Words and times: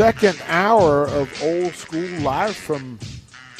Second 0.00 0.40
hour 0.48 1.04
of 1.04 1.42
old 1.42 1.74
school 1.74 2.08
live 2.20 2.56
from 2.56 2.98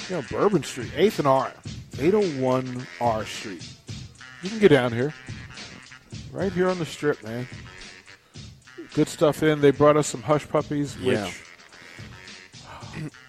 you 0.09 0.17
know 0.17 0.23
Bourbon 0.31 0.63
Street, 0.63 0.91
Eighth 0.97 1.19
and 1.19 1.29
R, 1.29 1.53
801 1.99 2.87
R 2.99 3.27
Street. 3.27 3.71
You 4.43 4.49
can 4.49 4.59
get 4.59 4.71
down 4.71 4.91
here, 4.91 5.13
right 6.33 6.51
here 6.51 6.71
on 6.71 6.79
the 6.79 6.87
strip, 6.87 7.23
man. 7.23 7.47
Good 8.95 9.09
stuff 9.09 9.43
in. 9.43 9.61
They 9.61 9.71
brought 9.71 9.99
us 9.99 10.07
some 10.07 10.23
hush 10.23 10.49
puppies, 10.49 10.97
which 10.97 11.19
Yeah. 11.19 11.31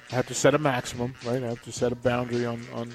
I 0.10 0.16
have 0.16 0.28
to 0.28 0.34
set 0.34 0.56
a 0.56 0.58
maximum, 0.58 1.14
right? 1.26 1.44
I 1.44 1.48
have 1.48 1.64
to 1.64 1.72
set 1.74 1.92
a 1.92 1.98
boundary 1.98 2.46
on 2.46 2.66
on. 2.74 2.94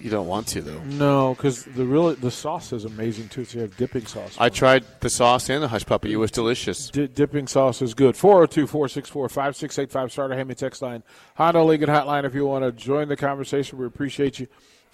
You 0.00 0.10
don't 0.10 0.26
want 0.26 0.46
to 0.48 0.62
though. 0.62 0.82
No, 0.84 1.34
because 1.34 1.64
the 1.64 1.84
really 1.84 2.14
the 2.14 2.30
sauce 2.30 2.72
is 2.72 2.84
amazing 2.84 3.28
too. 3.28 3.44
So 3.44 3.56
you 3.56 3.62
have 3.62 3.76
dipping 3.76 4.06
sauce. 4.06 4.36
I 4.38 4.48
tried 4.48 4.84
the 5.00 5.10
sauce 5.10 5.48
and 5.48 5.62
the 5.62 5.68
hush 5.68 5.86
puppy. 5.86 6.12
It 6.12 6.16
was 6.16 6.30
delicious. 6.30 6.90
Di- 6.90 7.08
dipping 7.08 7.46
sauce 7.46 7.82
is 7.82 7.94
good. 7.94 8.16
402 8.16 8.66
464 8.66 9.28
5685. 9.28 10.12
Starter 10.12 10.36
Hammy 10.36 10.54
text 10.54 10.82
line. 10.82 11.02
Honda 11.36 11.62
Lincoln 11.62 11.88
Hotline 11.88 12.24
if 12.24 12.34
you 12.34 12.46
want 12.46 12.64
to 12.64 12.72
join 12.72 13.08
the 13.08 13.16
conversation. 13.16 13.78
We 13.78 13.86
appreciate 13.86 14.38
you 14.38 14.48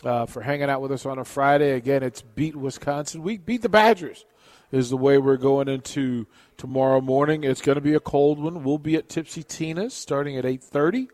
uh, 0.04 0.26
for 0.26 0.42
hanging 0.42 0.70
out 0.70 0.80
with 0.80 0.92
us 0.92 1.06
on 1.06 1.18
a 1.18 1.24
Friday. 1.24 1.72
Again, 1.72 2.02
it's 2.02 2.22
Beat 2.22 2.56
Wisconsin 2.56 3.22
Week. 3.22 3.44
Beat 3.44 3.62
the 3.62 3.68
Badgers 3.68 4.24
is 4.70 4.90
the 4.90 4.96
way 4.96 5.18
we're 5.18 5.36
going 5.36 5.68
into 5.68 6.26
tomorrow 6.56 7.00
morning. 7.00 7.44
It's 7.44 7.60
going 7.60 7.76
to 7.76 7.82
be 7.82 7.94
a 7.94 8.00
cold 8.00 8.38
one. 8.38 8.64
We'll 8.64 8.78
be 8.78 8.96
at 8.96 9.08
Tipsy 9.08 9.42
Tina's 9.42 9.94
starting 9.94 10.36
at 10.36 10.44
830. 10.44 11.08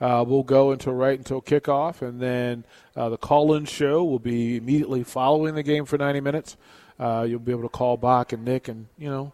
Uh, 0.00 0.24
we'll 0.26 0.42
go 0.42 0.70
until 0.72 0.94
right 0.94 1.18
until 1.18 1.42
kickoff, 1.42 2.00
and 2.00 2.20
then 2.20 2.64
uh, 2.96 3.08
the 3.10 3.18
call-in 3.18 3.66
show 3.66 4.02
will 4.02 4.18
be 4.18 4.56
immediately 4.56 5.04
following 5.04 5.54
the 5.54 5.62
game 5.62 5.84
for 5.84 5.98
90 5.98 6.20
minutes. 6.20 6.56
Uh, 6.98 7.26
you'll 7.28 7.38
be 7.38 7.52
able 7.52 7.62
to 7.62 7.68
call 7.68 7.96
Bach 7.96 8.32
and 8.32 8.44
Nick, 8.44 8.68
and 8.68 8.86
you 8.98 9.10
know, 9.10 9.32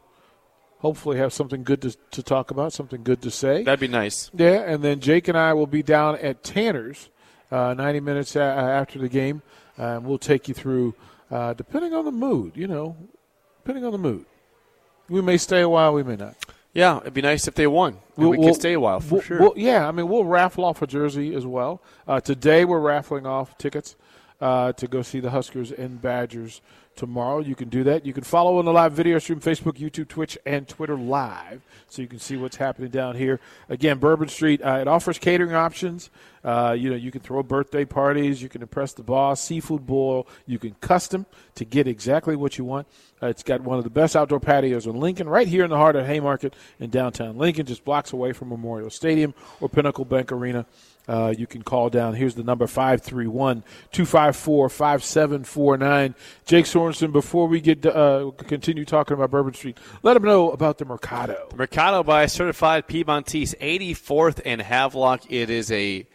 hopefully 0.79 1.19
have 1.19 1.33
something 1.33 1.63
good 1.63 1.83
to, 1.83 1.97
to 2.11 2.23
talk 2.23 2.51
about, 2.51 2.73
something 2.73 3.03
good 3.05 3.23
to 3.23 3.31
say. 3.31 3.63
That'd 3.63 3.79
be 3.81 3.89
nice. 3.89 4.31
Yeah, 4.35 4.63
and 4.63 4.83
then 4.83 5.01
Jake 5.01 5.29
and 5.29 5.39
I 5.39 5.53
will 5.53 5.67
be 5.69 5.83
down 5.85 6.17
at 6.17 6.43
Tanner's 6.43 7.11
uh, 7.53 7.75
90 7.75 8.01
minutes 8.01 8.35
a- 8.37 8.41
after 8.43 8.99
the 8.99 9.09
game. 9.09 9.43
and 9.77 10.05
we'll 10.05 10.19
take 10.19 10.49
you 10.49 10.55
through, 10.55 10.95
uh, 11.31 11.53
depending 11.55 11.93
on 11.95 12.05
the 12.05 12.13
mood, 12.13 12.53
you 12.57 12.67
know, 12.67 12.97
depending 13.63 13.85
on 13.85 13.93
the 13.93 13.99
mood. 13.99 14.25
We 15.09 15.21
may 15.23 15.37
stay 15.37 15.61
a 15.61 15.69
while, 15.69 15.93
we 15.95 16.03
may 16.03 16.17
not. 16.17 16.35
Yeah, 16.77 16.99
it'd 16.99 17.15
be 17.15 17.23
nice 17.23 17.49
if 17.49 17.55
they 17.55 17.67
won. 17.67 17.97
And 18.19 18.29
we 18.31 18.37
could 18.37 18.55
stay 18.55 18.75
a 18.75 18.81
while 18.81 19.01
for 19.01 19.15
we'll- 19.15 19.23
sure. 19.23 19.41
we'll- 19.41 19.55
yeah, 19.57 19.89
I 19.89 19.93
mean, 19.93 20.09
we'll 20.09 20.25
raffle 20.25 20.65
off 20.65 20.83
a 20.83 20.87
jersey 20.87 21.35
as 21.35 21.47
well. 21.47 21.81
Uh, 22.07 22.21
today, 22.21 22.65
we're 22.67 22.81
raffling 22.81 23.27
off 23.27 23.57
tickets 23.57 23.97
uh, 24.43 24.73
to 24.73 24.87
go 24.87 25.01
see 25.01 25.19
the 25.19 25.31
Huskers 25.31 25.73
and 25.73 26.03
Badgers 26.03 26.61
tomorrow. 26.97 27.41
You 27.41 27.55
can 27.55 27.69
do 27.69 27.85
that. 27.85 28.05
You 28.05 28.13
can 28.13 28.25
follow 28.25 28.59
on 28.59 28.65
the 28.65 28.73
live 28.73 28.93
video 28.93 29.19
stream 29.19 29.41
Facebook, 29.41 29.75
YouTube, 29.75 30.09
Twitch, 30.09 30.37
and 30.45 30.67
Twitter 30.67 30.97
live 30.97 31.63
so 31.89 32.03
you 32.03 32.09
can 32.09 32.19
see 32.19 32.37
what's 32.37 32.57
happening 32.57 32.91
down 32.91 33.17
here. 33.17 33.39
Again, 33.69 33.99
Bourbon 33.99 34.29
Street, 34.29 34.61
uh, 34.63 34.79
it 34.81 34.89
offers 34.89 35.19
catering 35.19 35.55
options. 35.55 36.11
Uh, 36.43 36.77
you 36.79 36.89
know, 36.89 36.97
you 36.97 37.11
can 37.11 37.21
throw 37.21 37.43
birthday 37.43 37.85
parties, 37.85 38.41
you 38.41 38.49
can 38.49 38.63
impress 38.63 38.93
the 38.93 39.03
boss, 39.03 39.41
seafood 39.41 39.85
boil, 39.85 40.29
you 40.47 40.61
can 40.61 40.75
custom 40.81 41.27
to 41.57 41.65
get 41.65 41.89
exactly 41.89 42.37
what 42.37 42.57
you 42.57 42.65
want. 42.65 42.87
Uh, 43.21 43.27
it's 43.27 43.43
got 43.43 43.61
one 43.63 43.79
of 43.79 43.85
the 43.85 43.91
best 43.91 44.15
outdoor 44.15 44.39
patios 44.39 44.87
in 44.87 44.95
Lincoln, 44.95 45.29
right 45.29 45.49
here 45.49 45.65
in 45.65 45.71
the 45.71 45.77
heart 45.77 45.97
of 45.97 46.07
Haymarket 46.07 46.55
in 46.79 46.91
downtown 46.91 47.37
Lincoln, 47.37 47.67
just 47.67 47.85
blocks 47.85 48.13
away 48.13 48.33
from 48.33 48.49
Memorial 48.49 48.91
Stadium 48.91 49.35
or 49.61 49.69
Pinnacle 49.69 50.05
Bank 50.05 50.31
Arena. 50.31 50.67
Uh, 51.09 51.33
you 51.37 51.47
can 51.47 51.63
call 51.63 51.89
down. 51.89 52.15
Here's 52.15 52.35
the 52.35 52.43
number 52.43 52.67
531 52.67 53.63
254 53.93 54.69
5749. 54.69 56.15
Jake 56.45 56.65
Sorensen, 56.65 57.13
before 57.13 57.47
we 57.47 57.61
get 57.61 57.87
uh, 57.87 58.33
continue 58.39 58.85
talking 58.85 59.15
about 59.15 59.31
Bourbon 59.31 59.55
Street, 59.55 59.79
let 60.03 60.15
them 60.15 60.25
know 60.25 60.51
about 60.51 60.79
the 60.79 60.85
Mercado. 60.85 61.49
Mercado 61.55 62.03
by 62.03 62.27
Certified 62.27 62.89
Piedmontese, 62.89 63.55
84th 63.61 64.41
and 64.45 64.61
Havelock. 64.61 65.31
It 65.31 65.49
is 65.49 65.71
a 65.71 66.07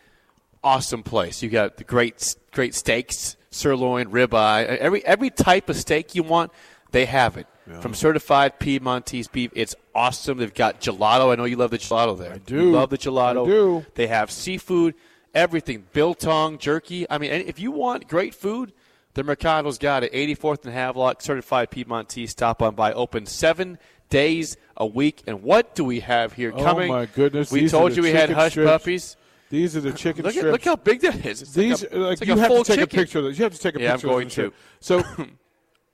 awesome 0.63 1.03
place. 1.03 1.41
You 1.41 1.50
got 1.50 1.78
the 1.78 1.84
great 1.85 2.36
great 2.51 2.75
steaks, 2.75 3.38
sirloin, 3.50 4.12
ribeye, 4.12 4.66
every 4.77 5.06
every 5.06 5.30
type 5.30 5.69
of 5.69 5.77
steak 5.77 6.16
you 6.16 6.24
want, 6.24 6.51
they 6.92 7.06
have 7.06 7.38
it. 7.38 7.48
From 7.81 7.94
Certified 7.94 8.60
Piedmontese 8.60 9.28
beef, 9.28 9.52
it's 9.54 9.75
awesome. 9.96 10.38
They've 10.40 10.54
got 10.54 10.81
gelato. 10.81 11.31
I 11.31 11.36
know 11.36 11.46
you 11.46 11.56
love 11.56 11.72
the 11.72 11.78
gelato 11.78 12.18
there. 12.18 12.34
I 12.34 12.38
do. 12.40 12.72
love 12.72 12.90
the 12.90 12.98
gelato. 12.98 13.44
I 13.44 13.50
do. 13.50 13.86
They 13.96 14.08
have 14.08 14.30
seafood, 14.31 14.94
everything, 15.34 15.86
biltong, 15.94 16.58
jerky. 16.58 17.06
I 17.10 17.18
mean, 17.18 17.31
if 17.31 17.60
you 17.60 17.72
want 17.72 18.08
great 18.08 18.34
food, 18.36 18.74
the 19.13 19.24
Mercado's 19.24 19.78
got 19.78 20.04
it. 20.04 20.12
84th 20.12 20.66
and 20.66 20.74
Havelock, 20.74 21.22
Certified 21.22 21.69
Piedmontese. 21.72 22.31
Stop 22.31 22.62
on 22.62 22.75
by. 22.75 22.92
Open 22.94 23.25
seven 23.25 23.78
days 24.10 24.57
a 24.75 24.86
week. 24.86 25.24
And 25.28 25.42
what 25.44 25.75
do 25.75 25.84
we 25.86 26.02
have 26.02 26.34
here 26.34 26.52
Oh, 26.56 26.64
coming? 26.64 26.92
Oh 26.92 26.96
my 26.96 27.06
goodness. 27.06 27.52
We 27.52 27.62
These 27.62 27.72
told 27.72 27.96
you 27.96 28.04
we 28.04 28.12
had 28.12 28.30
hush 28.31 28.54
strips. 28.54 28.69
puppies. 28.69 29.18
These 29.50 29.75
are 29.75 29.81
the 29.81 29.92
chicken 29.92 30.24
Look, 30.24 30.34
at, 30.36 30.40
strips. 30.40 30.52
look 30.54 30.64
how 30.64 30.75
big 30.78 31.02
that 31.02 31.25
is. 31.25 31.42
It's 31.42 31.54
These 31.54 31.84
like 31.84 31.92
a, 31.94 31.98
like 31.98 32.19
like 32.22 32.28
you 32.28 32.34
a 32.36 32.38
have 32.38 32.50
to 32.52 32.56
take 32.57 32.66
chicken. 32.66 32.84
a 32.84 32.88
picture 32.88 33.19
of 33.19 33.25
this. 33.25 33.38
You 33.38 33.44
have 33.44 33.54
to 33.54 33.60
take 33.60 33.75
a 33.75 33.81
Yeah, 33.81 33.94
I'm 33.94 34.00
going 34.00 34.30
to. 34.30 34.54
So 34.80 35.04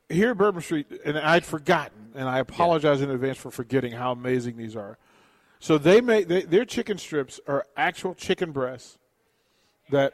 here 0.10 0.32
at 0.32 0.38
Bourbon 0.38 0.62
Street, 0.62 0.88
and 1.06 1.18
I'd 1.18 1.46
forgotten, 1.46 2.12
and 2.16 2.28
I 2.28 2.40
apologize 2.40 3.02
in 3.02 3.10
advance 3.10 3.38
for 3.38 3.52
forgetting 3.52 3.92
how 3.92 4.12
amazing 4.12 4.58
these 4.58 4.76
are. 4.76 4.98
So 5.60 5.78
they 5.78 6.02
make 6.02 6.28
they, 6.28 6.44
their 6.44 6.66
chicken 6.66 6.98
strips 6.98 7.40
are 7.48 7.66
actual 7.76 8.14
chicken 8.14 8.52
breasts 8.52 8.98
that 9.90 10.14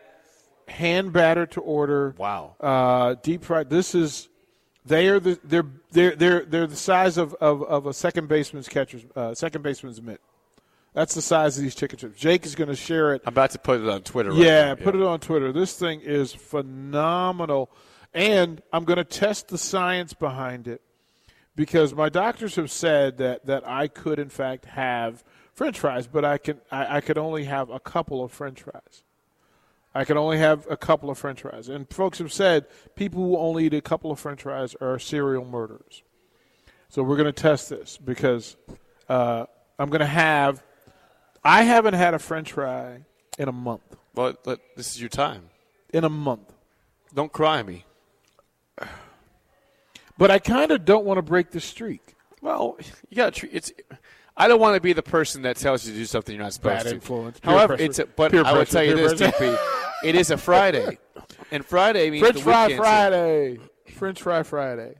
hand 0.67 1.13
battered 1.13 1.51
to 1.51 1.61
order. 1.61 2.15
Wow. 2.17 2.55
Uh, 2.59 3.15
deep 3.21 3.43
fried. 3.43 3.69
This 3.69 3.93
is 3.93 4.29
they 4.85 5.07
are 5.07 5.19
the 5.19 5.39
they're 5.43 5.65
they're 5.91 6.15
they're 6.15 6.45
they're 6.45 6.67
the 6.67 6.75
size 6.75 7.17
of, 7.17 7.33
of, 7.35 7.63
of 7.63 7.85
a 7.85 7.93
second 7.93 8.27
baseman's 8.27 8.67
catcher's 8.67 9.03
uh, 9.15 9.33
second 9.33 9.61
baseman's 9.61 10.01
mitt. 10.01 10.21
That's 10.93 11.15
the 11.15 11.21
size 11.21 11.57
of 11.57 11.63
these 11.63 11.73
chicken 11.75 11.97
strips. 11.97 12.19
Jake 12.19 12.45
is 12.45 12.53
going 12.53 12.69
to 12.69 12.75
share 12.75 13.15
it. 13.15 13.23
I'm 13.25 13.33
about 13.33 13.49
to 13.51 13.59
put 13.59 13.81
it 13.81 13.89
on 13.89 14.03
Twitter. 14.03 14.31
Right 14.31 14.41
yeah, 14.41 14.75
put 14.75 14.95
it 14.95 15.01
on 15.01 15.19
Twitter. 15.19 15.51
This 15.51 15.73
thing 15.73 16.01
is 16.01 16.31
phenomenal, 16.33 17.71
and 18.13 18.61
I'm 18.71 18.83
going 18.83 18.97
to 18.97 19.03
test 19.03 19.47
the 19.47 19.57
science 19.57 20.13
behind 20.13 20.67
it 20.67 20.81
because 21.55 21.93
my 21.93 22.09
doctors 22.09 22.55
have 22.55 22.71
said 22.71 23.17
that 23.17 23.45
that 23.45 23.67
I 23.67 23.87
could 23.87 24.19
in 24.19 24.29
fact 24.29 24.65
have 24.65 25.23
French 25.53 25.79
fries, 25.79 26.07
but 26.07 26.25
I 26.25 26.37
can 26.37 26.61
I, 26.71 26.97
I 26.97 27.01
could 27.01 27.17
only 27.17 27.45
have 27.45 27.69
a 27.69 27.79
couple 27.79 28.23
of 28.23 28.31
French 28.31 28.61
fries. 28.61 29.03
I 29.95 30.05
can 30.05 30.17
only 30.17 30.39
have 30.39 30.65
a 30.69 30.77
couple 30.77 31.11
of 31.11 31.19
French 31.19 31.41
fries, 31.41 31.69
and 31.69 31.87
folks 31.89 32.17
have 32.17 32.33
said 32.33 32.65
people 32.95 33.23
who 33.23 33.37
only 33.37 33.65
eat 33.67 33.73
a 33.75 33.81
couple 33.81 34.11
of 34.11 34.19
French 34.19 34.41
fries 34.41 34.75
are 34.81 34.97
serial 34.97 35.45
murderers. 35.45 36.01
So 36.89 37.03
we're 37.03 37.17
going 37.17 37.31
to 37.31 37.41
test 37.41 37.69
this 37.69 37.97
because 37.97 38.55
uh, 39.07 39.45
I'm 39.77 39.89
going 39.89 40.01
to 40.01 40.05
have. 40.05 40.63
I 41.43 41.63
haven't 41.63 41.93
had 41.93 42.13
a 42.13 42.19
French 42.19 42.53
fry 42.53 42.99
in 43.37 43.49
a 43.49 43.51
month. 43.51 43.95
Well, 44.15 44.35
let- 44.45 44.59
this 44.75 44.95
is 44.95 45.01
your 45.01 45.09
time. 45.09 45.49
In 45.91 46.03
a 46.03 46.09
month. 46.09 46.53
Don't 47.13 47.31
cry 47.31 47.61
me. 47.61 47.85
But 50.17 50.31
I 50.31 50.39
kind 50.39 50.71
of 50.71 50.85
don't 50.85 51.05
want 51.05 51.17
to 51.17 51.21
break 51.21 51.51
the 51.51 51.59
streak. 51.59 52.15
Well, 52.41 52.77
you 53.09 53.17
got 53.17 53.33
to 53.33 53.39
treat 53.39 53.51
it's. 53.53 53.71
I 54.35 54.47
don't 54.47 54.59
want 54.59 54.75
to 54.75 54.81
be 54.81 54.93
the 54.93 55.03
person 55.03 55.43
that 55.43 55.57
tells 55.57 55.85
you 55.85 55.93
to 55.93 55.97
do 55.99 56.05
something 56.05 56.35
you're 56.35 56.43
not 56.43 56.53
supposed 56.53 56.83
Bad 56.83 56.89
to. 56.89 56.95
influence. 56.95 57.39
Peer 57.39 57.51
However, 57.51 57.75
pressure. 57.75 57.83
it's 57.83 57.99
a, 57.99 58.05
but 58.05 58.31
Peer 58.31 58.43
I 58.43 58.51
pressure, 58.53 58.71
tell 58.71 58.83
you 58.83 58.95
peer 58.95 59.09
this, 59.09 59.19
pressure. 59.19 59.37
DP. 59.55 59.57
It 60.03 60.15
is 60.15 60.31
a 60.31 60.37
Friday, 60.37 60.97
and 61.51 61.65
Friday 61.65 62.09
means 62.09 62.21
French 62.21 62.37
the 62.37 62.41
fry 62.43 62.63
weekend, 62.67 62.77
so 62.77 62.83
Friday. 62.83 63.59
French 63.93 64.21
fry 64.21 64.43
Friday. 64.43 64.95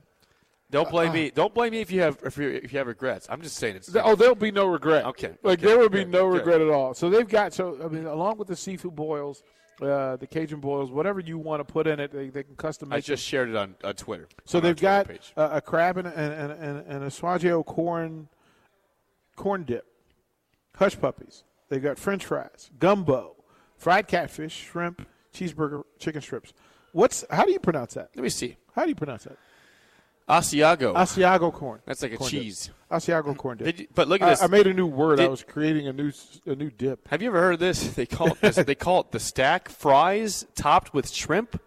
Don't 0.70 0.88
blame 0.90 1.10
uh, 1.10 1.14
me. 1.14 1.26
Uh. 1.28 1.32
Don't 1.34 1.54
blame 1.54 1.72
me 1.72 1.80
if 1.80 1.90
you 1.92 2.00
have 2.00 2.18
if 2.24 2.38
you 2.38 2.48
if 2.48 2.72
you 2.72 2.78
have 2.78 2.86
regrets. 2.86 3.26
I'm 3.28 3.42
just 3.42 3.56
saying 3.56 3.76
it's. 3.76 3.92
Th- 3.92 4.04
Oh, 4.04 4.14
there'll 4.16 4.34
be 4.34 4.50
no 4.50 4.66
regret. 4.66 5.04
Okay, 5.06 5.32
Like 5.42 5.58
okay, 5.58 5.66
there 5.66 5.78
will 5.78 5.88
be 5.90 6.04
no 6.04 6.30
good. 6.30 6.38
regret 6.38 6.60
at 6.60 6.68
all. 6.70 6.94
So 6.94 7.10
they've 7.10 7.28
got 7.28 7.52
so 7.52 7.78
I 7.84 7.88
mean, 7.88 8.06
along 8.06 8.38
with 8.38 8.48
the 8.48 8.56
seafood 8.56 8.96
boils, 8.96 9.42
uh, 9.82 10.16
the 10.16 10.26
Cajun 10.26 10.60
boils, 10.60 10.90
whatever 10.90 11.20
you 11.20 11.38
want 11.38 11.66
to 11.66 11.72
put 11.72 11.86
in 11.86 12.00
it, 12.00 12.12
they, 12.12 12.28
they 12.28 12.42
can 12.42 12.56
custom 12.56 12.92
I 12.92 13.00
just 13.00 13.24
it. 13.24 13.26
shared 13.26 13.48
it 13.48 13.56
on, 13.56 13.74
on 13.82 13.94
Twitter. 13.94 14.28
So 14.44 14.58
on 14.58 14.64
they've 14.64 14.76
Twitter 14.76 15.18
got 15.36 15.52
a, 15.52 15.56
a 15.56 15.60
crab 15.60 15.96
and, 15.96 16.08
and, 16.08 16.32
and, 16.32 16.52
and, 16.52 16.86
and 16.86 17.04
a 17.04 17.08
Swagio 17.08 17.64
corn 17.64 18.28
corn 19.36 19.64
dip, 19.64 19.86
hush 20.76 20.98
puppies. 20.98 21.44
They've 21.68 21.82
got 21.82 21.98
French 21.98 22.24
fries, 22.24 22.70
gumbo, 22.78 23.36
fried 23.76 24.06
catfish, 24.06 24.52
shrimp, 24.52 25.06
cheeseburger, 25.32 25.82
chicken 25.98 26.20
strips. 26.20 26.52
What's 26.92 27.24
how 27.30 27.44
do 27.44 27.52
you 27.52 27.58
pronounce 27.58 27.94
that? 27.94 28.10
Let 28.14 28.22
me 28.22 28.28
see. 28.28 28.56
How 28.74 28.82
do 28.84 28.88
you 28.88 28.94
pronounce 28.94 29.24
that? 29.24 29.36
Asiago. 30.28 30.94
Asiago 30.94 31.52
corn. 31.52 31.80
That's 31.86 32.02
like 32.02 32.12
a 32.12 32.16
Corn 32.16 32.30
dip. 32.30 32.40
cheese. 32.42 32.70
Asiago 32.90 33.36
corn 33.36 33.58
dip. 33.58 33.66
Did 33.66 33.80
you- 33.80 33.86
but 33.94 34.08
look 34.08 34.22
at 34.22 34.26
I, 34.28 34.30
this. 34.30 34.42
I 34.42 34.46
made 34.46 34.66
a 34.66 34.72
new 34.72 34.86
word. 34.86 35.20
I 35.20 35.28
was 35.28 35.42
creating 35.42 35.86
a 35.88 35.92
new 35.92 36.12
a 36.46 36.54
new 36.54 36.70
dip. 36.70 37.06
Have 37.08 37.20
you 37.20 37.28
ever 37.28 37.40
heard 37.40 37.54
of 37.54 37.60
this? 37.60 37.88
They 37.94 38.06
call 38.06 38.28
it 38.28 38.40
this, 38.40 38.56
they 38.56 38.74
call 38.74 39.00
it 39.02 39.10
the 39.12 39.20
stack 39.20 39.68
fries 39.68 40.46
topped 40.54 40.94
with 40.94 41.10
shrimp 41.10 41.60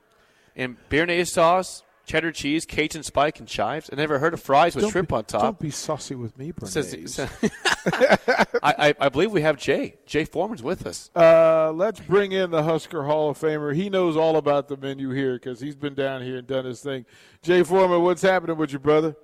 and 0.55 0.77
béarnaise 0.89 1.27
sauce, 1.29 1.83
cheddar 2.07 2.31
cheese, 2.31 2.65
Cajun 2.65 3.03
spike, 3.03 3.37
and 3.39 3.47
chives. 3.47 3.89
I 3.93 3.95
never 3.97 4.17
heard 4.17 4.33
of 4.33 4.41
fries 4.41 4.73
with 4.75 4.83
Don't 4.85 4.91
shrimp 4.91 5.09
be, 5.09 5.15
on 5.15 5.25
top. 5.25 5.41
Don't 5.41 5.59
be 5.59 5.69
saucy 5.69 6.15
with 6.15 6.35
me, 6.37 6.49
It 6.49 6.55
Bernays. 6.55 7.09
says- 7.09 7.29
I, 8.63 8.73
I, 8.89 8.95
I 8.99 9.09
believe 9.09 9.31
we 9.31 9.41
have 9.41 9.57
Jay. 9.57 9.97
Jay 10.05 10.25
Foreman's 10.25 10.63
with 10.63 10.87
us. 10.87 11.11
Uh, 11.15 11.71
let's 11.73 11.99
bring 11.99 12.31
in 12.31 12.49
the 12.49 12.63
Husker 12.63 13.03
Hall 13.03 13.29
of 13.29 13.37
Famer. 13.37 13.75
He 13.75 13.89
knows 13.89 14.17
all 14.17 14.37
about 14.37 14.67
the 14.67 14.77
menu 14.77 15.11
here 15.11 15.33
because 15.35 15.59
he's 15.59 15.75
been 15.75 15.93
down 15.93 16.23
here 16.23 16.37
and 16.37 16.47
done 16.47 16.65
his 16.65 16.81
thing. 16.81 17.05
Jay 17.43 17.61
Foreman, 17.61 18.01
what's 18.01 18.21
happening 18.23 18.57
with 18.57 18.71
your 18.71 18.79
brother? 18.79 19.15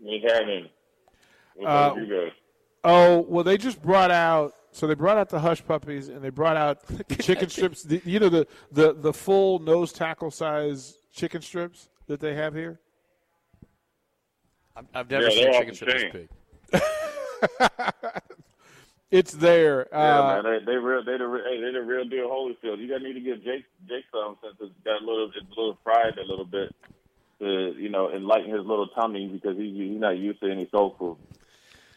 What's 0.00 0.32
happening? 0.32 0.68
What's 1.56 1.66
Uh, 1.68 1.70
up, 1.70 1.96
you 1.96 2.06
guys? 2.06 2.32
Oh, 2.84 3.18
well, 3.28 3.44
they 3.44 3.56
just 3.58 3.82
brought 3.82 4.10
out. 4.10 4.54
So 4.70 4.86
they 4.86 4.94
brought 4.94 5.16
out 5.16 5.28
the 5.30 5.40
hush 5.40 5.64
puppies 5.64 6.08
and 6.08 6.22
they 6.22 6.28
brought 6.28 6.56
out 6.56 6.82
the 6.86 7.02
chicken 7.22 7.48
strips. 7.48 7.82
The, 7.82 8.00
you 8.04 8.20
know 8.20 8.28
the, 8.28 8.46
the 8.70 8.92
the 8.92 9.12
full 9.14 9.58
nose 9.60 9.92
tackle 9.92 10.30
size 10.30 10.97
chicken 11.18 11.42
strips 11.42 11.88
that 12.06 12.20
they 12.20 12.34
have 12.34 12.54
here. 12.54 12.78
I've, 14.76 14.86
I've 14.94 15.10
never 15.10 15.30
Yeah, 15.30 15.52
seen 15.52 15.52
chicken 15.52 15.74
strips 15.74 16.00
strip 16.00 16.12
this 16.12 16.28
big. 16.72 16.80
It's 19.10 19.32
there. 19.32 19.88
Yeah, 19.90 20.20
Uh, 20.20 20.42
man, 20.42 20.44
they 20.44 20.58
they 20.66 20.76
real 20.76 21.02
they 21.02 21.16
the 21.16 21.26
re- 21.26 21.40
hey, 21.48 21.60
they 21.62 21.72
the 21.72 21.82
real 21.82 22.04
deal 22.04 22.28
Holyfield. 22.28 22.78
You 22.78 22.88
gotta 22.88 23.02
need 23.04 23.14
to 23.14 23.20
give 23.20 23.42
Jake 23.42 23.64
Jake 23.88 24.04
some 24.12 24.36
since 24.42 24.54
it's 24.60 24.70
got 24.84 25.00
a 25.00 25.04
little 25.04 25.28
it's 25.34 25.46
a 25.46 25.58
little 25.58 25.78
fried 25.82 26.18
a 26.18 26.24
little 26.24 26.44
bit 26.44 26.74
to 27.40 27.74
you 27.78 27.88
know 27.88 28.12
enlighten 28.12 28.50
his 28.50 28.66
little 28.66 28.88
tummy 28.88 29.28
because 29.28 29.56
he 29.56 29.72
he's 29.92 29.98
not 29.98 30.18
used 30.18 30.40
to 30.42 30.50
any 30.50 30.68
soul 30.70 30.94
food. 30.98 31.16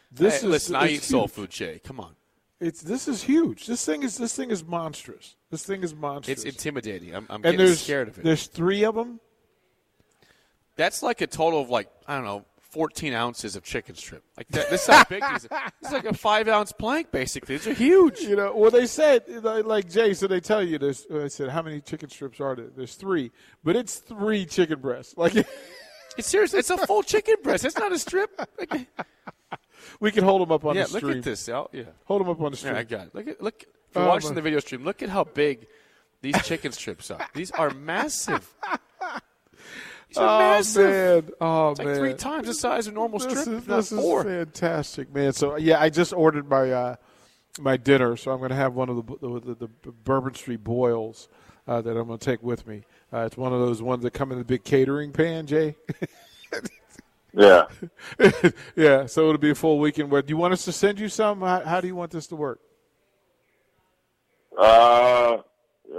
this 0.09 0.41
Hey, 0.41 0.47
is 0.47 0.51
listen, 0.51 0.75
I 0.75 0.87
eat 0.87 1.03
soul 1.03 1.23
huge. 1.23 1.31
food, 1.31 1.49
Jay. 1.49 1.79
Come 1.83 1.99
on. 1.99 2.15
It's 2.61 2.81
this 2.81 3.07
is 3.07 3.23
huge. 3.23 3.65
This 3.65 3.83
thing 3.83 4.03
is 4.03 4.17
this 4.17 4.35
thing 4.35 4.51
is 4.51 4.63
monstrous. 4.63 5.35
This 5.49 5.65
thing 5.65 5.83
is 5.83 5.93
monstrous. 5.95 6.43
It's 6.43 6.45
intimidating. 6.45 7.15
I'm, 7.15 7.25
I'm 7.29 7.41
getting 7.41 7.67
scared 7.73 8.07
of 8.07 8.19
it. 8.19 8.23
There's 8.23 8.47
three 8.47 8.83
of 8.83 8.95
them. 8.95 9.19
That's 10.75 11.03
like 11.03 11.21
a 11.21 11.27
total 11.27 11.61
of 11.61 11.69
like 11.69 11.89
I 12.07 12.15
don't 12.15 12.23
know, 12.23 12.45
14 12.69 13.13
ounces 13.13 13.55
of 13.55 13.63
chicken 13.63 13.95
strip. 13.95 14.23
Like 14.37 14.47
that. 14.49 14.69
This 14.69 14.87
is 14.87 14.93
how 14.93 15.03
big 15.05 15.23
these. 15.33 15.45
is 15.45 15.91
like 15.91 16.05
a 16.05 16.13
five 16.13 16.47
ounce 16.47 16.71
plank, 16.71 17.11
basically. 17.11 17.57
These 17.57 17.67
are 17.67 17.73
huge. 17.73 18.21
You 18.21 18.35
know, 18.35 18.55
well, 18.55 18.71
they 18.71 18.85
said 18.85 19.23
like 19.27 19.65
like 19.65 19.89
Jay, 19.89 20.13
so 20.13 20.27
they 20.27 20.39
tell 20.39 20.63
you 20.63 20.77
this. 20.77 21.07
I 21.11 21.15
uh, 21.15 21.29
said, 21.29 21.49
how 21.49 21.63
many 21.63 21.81
chicken 21.81 22.09
strips 22.09 22.39
are 22.39 22.55
there? 22.55 22.67
There's 22.75 22.93
three, 22.93 23.31
but 23.63 23.75
it's 23.75 23.97
three 23.97 24.45
chicken 24.45 24.79
breasts. 24.79 25.17
Like 25.17 25.33
It's 26.17 26.27
serious. 26.27 26.53
It's 26.53 26.69
a 26.69 26.77
full 26.77 27.03
chicken 27.03 27.35
breast. 27.43 27.65
It's 27.65 27.77
not 27.77 27.91
a 27.91 27.99
strip. 27.99 28.29
Like, 28.59 28.87
we 29.99 30.11
can 30.11 30.23
hold 30.23 30.41
them 30.41 30.51
up 30.51 30.65
on 30.65 30.75
yeah, 30.75 30.83
the 30.83 30.87
stream. 30.89 31.01
Yeah, 31.03 31.07
look 31.09 31.17
at 31.17 31.23
this. 31.23 31.49
I'll- 31.49 31.69
yeah. 31.73 31.83
Hold 32.05 32.21
them 32.21 32.29
up 32.29 32.41
on 32.41 32.51
the 32.51 32.57
stream. 32.57 32.73
Yeah, 32.73 32.79
I 32.79 32.83
got 32.83 33.07
it. 33.07 33.15
Look 33.15 33.27
at 33.27 33.41
look. 33.41 33.61
If 33.63 33.95
you're 33.95 34.03
Oh, 34.05 34.07
watching 34.07 34.29
my- 34.29 34.35
the 34.35 34.41
video 34.41 34.59
stream, 34.59 34.83
look 34.83 35.01
at 35.03 35.09
how 35.09 35.23
big 35.23 35.67
these 36.21 36.41
chicken 36.43 36.71
strips 36.71 37.11
are. 37.11 37.25
These 37.33 37.51
are 37.51 37.69
massive. 37.71 38.49
These 40.07 40.17
are 40.17 40.27
oh 40.27 40.39
massive. 40.39 41.25
man! 41.25 41.33
Oh 41.39 41.69
It's 41.69 41.79
like 41.79 41.87
man! 41.87 41.97
three 41.97 42.13
times 42.15 42.47
the 42.47 42.53
size 42.53 42.85
of 42.87 42.93
normal 42.93 43.19
this 43.19 43.31
strip, 43.43 43.47
is, 43.59 43.65
this 43.65 43.91
is 43.93 44.23
fantastic, 44.23 45.13
man. 45.13 45.31
So 45.31 45.55
yeah, 45.55 45.79
I 45.79 45.89
just 45.89 46.11
ordered 46.11 46.49
my 46.49 46.69
uh, 46.69 46.95
my 47.61 47.77
dinner, 47.77 48.17
so 48.17 48.31
I'm 48.31 48.39
going 48.39 48.49
to 48.49 48.55
have 48.57 48.73
one 48.73 48.89
of 48.89 48.97
the 48.97 49.03
the, 49.15 49.55
the, 49.55 49.69
the 49.83 49.91
Bourbon 49.93 50.33
Street 50.35 50.65
boils 50.65 51.29
uh, 51.65 51.79
that 51.81 51.95
I'm 51.95 52.07
going 52.07 52.19
to 52.19 52.25
take 52.25 52.43
with 52.43 52.67
me. 52.67 52.83
Uh, 53.13 53.19
it's 53.19 53.37
one 53.37 53.53
of 53.53 53.59
those 53.61 53.81
ones 53.81 54.03
that 54.03 54.11
come 54.11 54.33
in 54.33 54.37
the 54.37 54.43
big 54.43 54.65
catering 54.65 55.13
pan, 55.13 55.47
Jay. 55.47 55.75
Yeah, 57.33 57.67
yeah, 58.75 59.05
so 59.05 59.27
it'll 59.27 59.37
be 59.37 59.51
a 59.51 59.55
full 59.55 59.79
weekend. 59.79 60.11
Where 60.11 60.21
do 60.21 60.29
you 60.29 60.37
want 60.37 60.53
us 60.53 60.65
to 60.65 60.71
send 60.71 60.99
you 60.99 61.07
some? 61.07 61.41
How, 61.41 61.61
how 61.61 61.81
do 61.81 61.87
you 61.87 61.95
want 61.95 62.11
this 62.11 62.27
to 62.27 62.35
work? 62.35 62.59
uh, 64.57 65.37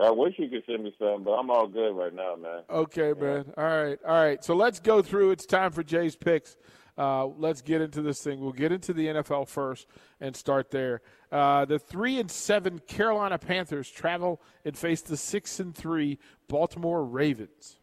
I 0.00 0.10
wish 0.10 0.34
you 0.38 0.48
could 0.48 0.62
send 0.66 0.84
me 0.84 0.94
some, 0.98 1.24
but 1.24 1.32
I'm 1.32 1.50
all 1.50 1.66
good 1.66 1.92
right 1.92 2.14
now, 2.14 2.36
man. 2.36 2.62
Okay, 2.68 3.12
man. 3.18 3.52
All 3.56 3.64
right, 3.64 3.98
all 4.06 4.22
right. 4.22 4.44
So 4.44 4.54
let's 4.54 4.80
go 4.80 5.02
through. 5.02 5.30
It's 5.32 5.46
time 5.46 5.72
for 5.72 5.82
Jay's 5.82 6.16
picks. 6.16 6.56
Uh, 6.96 7.26
let's 7.26 7.62
get 7.62 7.80
into 7.80 8.02
this 8.02 8.22
thing. 8.22 8.40
We'll 8.40 8.52
get 8.52 8.70
into 8.70 8.92
the 8.92 9.06
NFL 9.06 9.48
first 9.48 9.86
and 10.20 10.36
start 10.36 10.70
there. 10.70 11.00
Uh, 11.30 11.64
the 11.64 11.78
three 11.78 12.18
and 12.20 12.30
seven 12.30 12.78
Carolina 12.80 13.38
Panthers 13.38 13.90
travel 13.90 14.42
and 14.64 14.76
face 14.76 15.00
the 15.00 15.16
six 15.16 15.58
and 15.58 15.74
three 15.74 16.18
Baltimore 16.48 17.04
Ravens. 17.04 17.78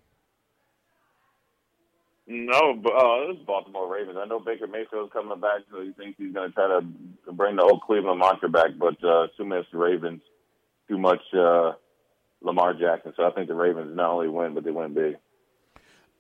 No, 2.32 2.76
but 2.76 2.94
uh, 2.94 3.32
it's 3.32 3.42
Baltimore 3.42 3.92
Ravens. 3.92 4.20
I 4.22 4.26
know 4.26 4.40
Baker 4.40 4.68
Mayfield's 4.68 5.12
coming 5.12 5.40
back, 5.40 5.62
so 5.72 5.82
he 5.82 5.92
thinks 5.94 6.20
he's 6.20 6.32
going 6.32 6.48
to 6.48 6.54
try 6.54 6.68
to 6.68 7.32
bring 7.34 7.56
the 7.56 7.64
old 7.64 7.82
Cleveland 7.82 8.20
monster 8.20 8.48
back. 8.48 8.70
But 8.78 9.04
uh, 9.04 9.28
too 9.36 9.46
much 9.46 9.66
Ravens, 9.74 10.22
too 10.88 11.00
much 11.00 11.22
uh, 11.34 11.72
Lamar 12.44 12.76
Jackson. 12.76 13.14
So 13.18 13.24
I 13.26 13.32
think 13.32 13.48
the 13.48 13.56
Ravens 13.56 13.96
not 13.96 14.12
only 14.12 14.28
win, 14.28 14.54
but 14.54 14.64
they 14.64 14.70
win 14.70 14.94
big. 14.94 15.18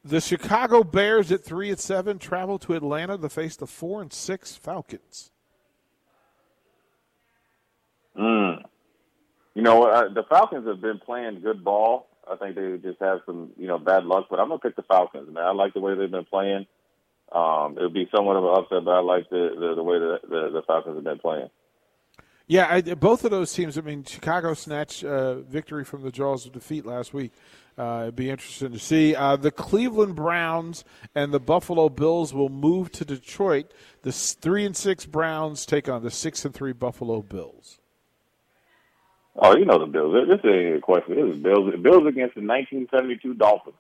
The 0.04 0.20
Chicago 0.20 0.84
Bears 0.84 1.32
at 1.32 1.44
three 1.44 1.70
and 1.70 1.80
seven 1.80 2.18
travel 2.18 2.58
to 2.58 2.74
Atlanta 2.74 3.16
to 3.16 3.30
face 3.30 3.56
the 3.56 3.68
four 3.68 4.02
and 4.02 4.12
six 4.12 4.56
Falcons. 4.56 5.30
Mm. 8.18 8.64
You 9.54 9.62
know, 9.62 9.84
uh, 9.84 10.12
the 10.12 10.24
Falcons 10.24 10.66
have 10.66 10.82
been 10.82 10.98
playing 10.98 11.42
good 11.42 11.64
ball. 11.64 12.09
I 12.32 12.36
think 12.36 12.56
they 12.56 12.78
just 12.78 13.02
have 13.02 13.20
some, 13.26 13.52
you 13.58 13.68
know, 13.68 13.78
bad 13.78 14.06
luck. 14.06 14.28
But 14.30 14.40
I'm 14.40 14.50
gonna 14.50 14.60
pick 14.60 14.76
the 14.76 14.84
Falcons, 14.84 15.34
man. 15.34 15.44
I 15.44 15.52
like 15.52 15.74
the 15.74 15.80
way 15.80 15.96
they've 15.96 16.12
been 16.12 16.26
playing. 16.26 16.66
Um, 17.32 17.78
it 17.78 17.82
would 17.82 17.94
be 17.94 18.10
somewhat 18.16 18.38
of 18.38 18.44
an 18.44 18.52
upset, 18.56 18.86
but 18.86 18.92
I 18.92 19.00
like 19.00 19.30
the 19.30 19.52
the, 19.60 19.76
the 19.76 19.84
way 19.84 20.00
that 20.00 20.20
the, 20.24 20.50
the 20.52 20.62
Falcons 20.66 20.96
have 20.96 21.04
been 21.04 21.20
playing. 21.20 21.50
Yeah, 22.48 22.68
I, 22.68 22.82
both 22.82 23.26
of 23.26 23.32
those 23.32 23.54
teams. 23.54 23.78
I 23.78 23.82
mean, 23.82 24.04
Chicago 24.04 24.56
snatched 24.56 25.04
uh, 25.04 25.36
victory 25.36 25.86
from 25.86 26.02
the 26.02 26.12
jaws 26.12 26.48
of 26.48 26.52
defeat 26.52 26.84
last 26.84 27.14
week. 27.14 27.32
Uh, 27.78 28.02
it'd 28.04 28.16
be 28.16 28.30
interesting 28.30 28.72
to 28.72 28.80
see. 28.80 29.16
Uh, 29.16 29.36
the 29.36 29.52
Cleveland 29.52 30.16
Browns 30.16 30.84
and 31.14 31.32
the 31.32 31.40
Buffalo 31.40 31.90
Bills 31.90 32.34
will 32.34 32.50
move 32.50 32.92
to 32.94 33.06
Detroit. 33.06 33.72
The 34.02 34.12
three 34.12 34.66
and 34.66 34.76
six 34.76 35.06
Browns 35.06 35.66
take 35.66 35.88
on 35.88 36.04
the 36.04 36.10
six 36.10 36.44
and 36.44 36.54
three 36.54 36.74
Buffalo 36.74 37.22
Bills. 37.22 37.80
Oh, 39.42 39.56
you 39.56 39.66
know 39.66 39.80
the 39.80 39.86
Bills. 39.86 40.28
This 40.28 40.40
ain't 40.44 40.76
a 40.76 40.82
question. 40.82 41.16
This 41.16 41.36
is 41.36 41.42
Bills. 41.42 41.74
Bills 41.82 42.06
against 42.06 42.36
the 42.36 42.42
1972 42.42 43.36
Dolphins. 43.36 43.78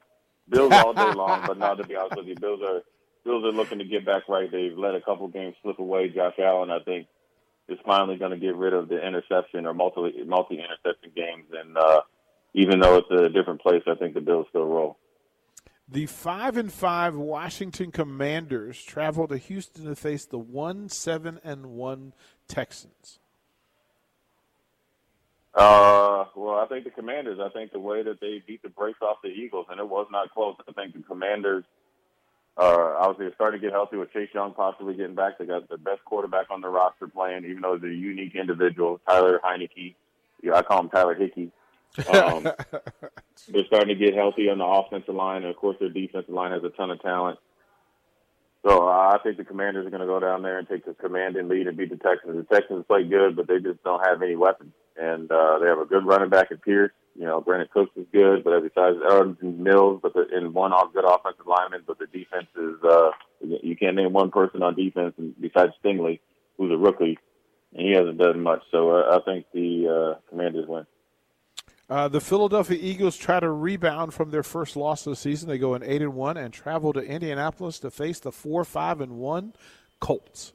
Bills 0.47 0.71
all 0.71 0.93
day 0.93 1.11
long, 1.13 1.43
but 1.45 1.57
now 1.57 1.75
to 1.75 1.83
be 1.83 1.95
honest 1.95 2.15
with 2.15 2.27
you, 2.27 2.35
Bills 2.35 2.61
are 2.63 2.81
Bills 3.25 3.43
are 3.43 3.51
looking 3.51 3.79
to 3.79 3.85
get 3.85 4.05
back 4.05 4.29
right. 4.29 4.49
They've 4.49 4.77
let 4.77 4.95
a 4.95 5.01
couple 5.01 5.27
games 5.27 5.55
slip 5.61 5.79
away. 5.79 6.09
Josh 6.09 6.35
Allen, 6.39 6.71
I 6.71 6.79
think, 6.79 7.07
is 7.67 7.77
finally 7.85 8.17
going 8.17 8.31
to 8.31 8.37
get 8.37 8.55
rid 8.55 8.73
of 8.73 8.87
the 8.87 9.05
interception 9.05 9.65
or 9.65 9.73
multi 9.73 10.23
multi 10.23 10.55
interception 10.55 11.11
games. 11.15 11.45
And 11.51 11.77
uh, 11.77 12.01
even 12.53 12.79
though 12.79 12.95
it's 12.97 13.11
a 13.11 13.29
different 13.29 13.61
place, 13.61 13.83
I 13.85 13.95
think 13.95 14.13
the 14.13 14.21
Bills 14.21 14.47
still 14.49 14.65
roll. 14.65 14.97
The 15.91 16.05
five 16.05 16.55
and 16.55 16.71
five 16.71 17.15
Washington 17.15 17.91
Commanders 17.91 18.81
travel 18.81 19.27
to 19.27 19.37
Houston 19.37 19.85
to 19.85 19.95
face 19.95 20.25
the 20.25 20.39
one 20.39 20.87
seven 20.87 21.39
and 21.43 21.67
one 21.67 22.13
Texans. 22.47 23.19
Uh, 25.53 26.25
well, 26.35 26.59
I 26.59 26.67
think 26.67 26.83
the 26.85 26.91
Commanders. 26.91 27.39
I 27.41 27.49
think 27.49 27.71
the 27.71 27.79
way 27.79 28.03
that 28.03 28.21
they 28.21 28.43
beat 28.45 28.61
the 28.61 28.69
brakes 28.69 28.99
off 29.01 29.17
the 29.23 29.29
Eagles, 29.29 29.65
and 29.69 29.79
it 29.79 29.89
was 29.89 30.07
not 30.11 30.31
close. 30.31 30.55
I 30.67 30.71
think 30.73 30.93
the 30.93 31.01
Commanders 31.01 31.63
are 32.55 32.95
obviously 32.97 33.33
starting 33.35 33.59
to 33.59 33.67
get 33.67 33.73
healthy 33.73 33.97
with 33.97 34.11
Chase 34.13 34.29
Young 34.33 34.53
possibly 34.53 34.93
getting 34.93 35.15
back. 35.15 35.39
They 35.39 35.45
got 35.45 35.69
the 35.69 35.77
best 35.77 36.03
quarterback 36.05 36.51
on 36.51 36.61
the 36.61 36.67
roster 36.67 37.07
playing, 37.07 37.45
even 37.45 37.61
though 37.61 37.75
he's 37.75 37.83
a 37.83 37.87
unique 37.87 38.35
individual, 38.35 38.99
Tyler 39.07 39.39
Heinicke. 39.43 39.95
Yeah, 40.43 40.55
I 40.55 40.61
call 40.61 40.81
him 40.81 40.89
Tyler 40.89 41.15
Hickey. 41.15 41.51
Um, 42.13 42.43
they're 43.49 43.65
starting 43.65 43.87
to 43.87 43.95
get 43.95 44.13
healthy 44.13 44.49
on 44.49 44.59
the 44.59 44.65
offensive 44.65 45.15
line, 45.15 45.43
and 45.43 45.51
of 45.51 45.55
course, 45.55 45.77
their 45.79 45.89
defensive 45.89 46.33
line 46.33 46.51
has 46.51 46.63
a 46.63 46.69
ton 46.69 46.91
of 46.91 47.01
talent. 47.01 47.39
So 48.63 48.87
uh, 48.87 49.15
I 49.15 49.19
think 49.23 49.37
the 49.37 49.45
Commanders 49.45 49.87
are 49.87 49.89
going 49.89 50.01
to 50.01 50.07
go 50.07 50.19
down 50.19 50.43
there 50.43 50.59
and 50.59 50.67
take 50.67 50.85
the 50.85 50.93
commanding 50.93 51.47
lead 51.47 51.67
and 51.67 51.77
beat 51.77 51.89
the 51.89 51.97
Texans. 51.97 52.35
The 52.35 52.55
Texans 52.55 52.85
play 52.87 53.03
good, 53.03 53.35
but 53.35 53.47
they 53.47 53.59
just 53.59 53.81
don't 53.83 54.05
have 54.05 54.21
any 54.21 54.35
weapons 54.35 54.73
and 54.99 55.31
uh, 55.31 55.59
they 55.59 55.67
have 55.67 55.79
a 55.79 55.85
good 55.85 56.05
running 56.05 56.29
back 56.29 56.51
at 56.51 56.61
Pierce. 56.61 56.91
You 57.15 57.25
know, 57.25 57.41
Brandin 57.41 57.69
Cooks 57.69 57.91
is 57.97 58.05
good, 58.13 58.43
but 58.43 58.61
besides 58.61 58.97
Arden 59.09 59.37
Mills, 59.41 59.99
but 60.01 60.13
the, 60.13 60.25
in 60.35 60.53
one 60.53 60.71
off 60.71 60.93
good 60.93 61.05
offensive 61.05 61.47
lineman, 61.47 61.83
but 61.85 61.99
the 61.99 62.07
defense 62.07 62.47
is 62.55 62.75
uh, 62.83 63.11
you 63.41 63.75
can't 63.75 63.95
name 63.95 64.13
one 64.13 64.31
person 64.31 64.63
on 64.63 64.75
defense 64.75 65.15
besides 65.39 65.73
Stingley, 65.83 66.19
who's 66.57 66.71
a 66.71 66.77
rookie, 66.77 67.17
and 67.73 67.87
he 67.87 67.93
hasn't 67.93 68.17
done 68.17 68.41
much. 68.41 68.61
So 68.71 68.91
uh, 68.91 69.19
I 69.19 69.23
think 69.25 69.45
the 69.53 70.15
uh, 70.15 70.19
Commanders 70.29 70.65
win. 70.67 70.85
Uh, 71.89 72.07
the 72.07 72.21
Philadelphia 72.21 72.77
Eagles 72.79 73.17
try 73.17 73.39
to 73.39 73.49
rebound 73.49 74.13
from 74.13 74.29
their 74.29 74.43
first 74.43 74.75
loss 74.75 75.07
of 75.07 75.11
the 75.11 75.15
season. 75.17 75.49
They 75.49 75.57
go 75.57 75.73
in 75.73 75.83
eight 75.83 76.03
and 76.03 76.13
one 76.13 76.37
and 76.37 76.53
travel 76.53 76.93
to 76.93 76.99
Indianapolis 76.99 77.79
to 77.79 77.89
face 77.89 78.19
the 78.19 78.31
four 78.31 78.63
five 78.63 79.01
and 79.01 79.13
one 79.13 79.53
Colts. 79.99 80.53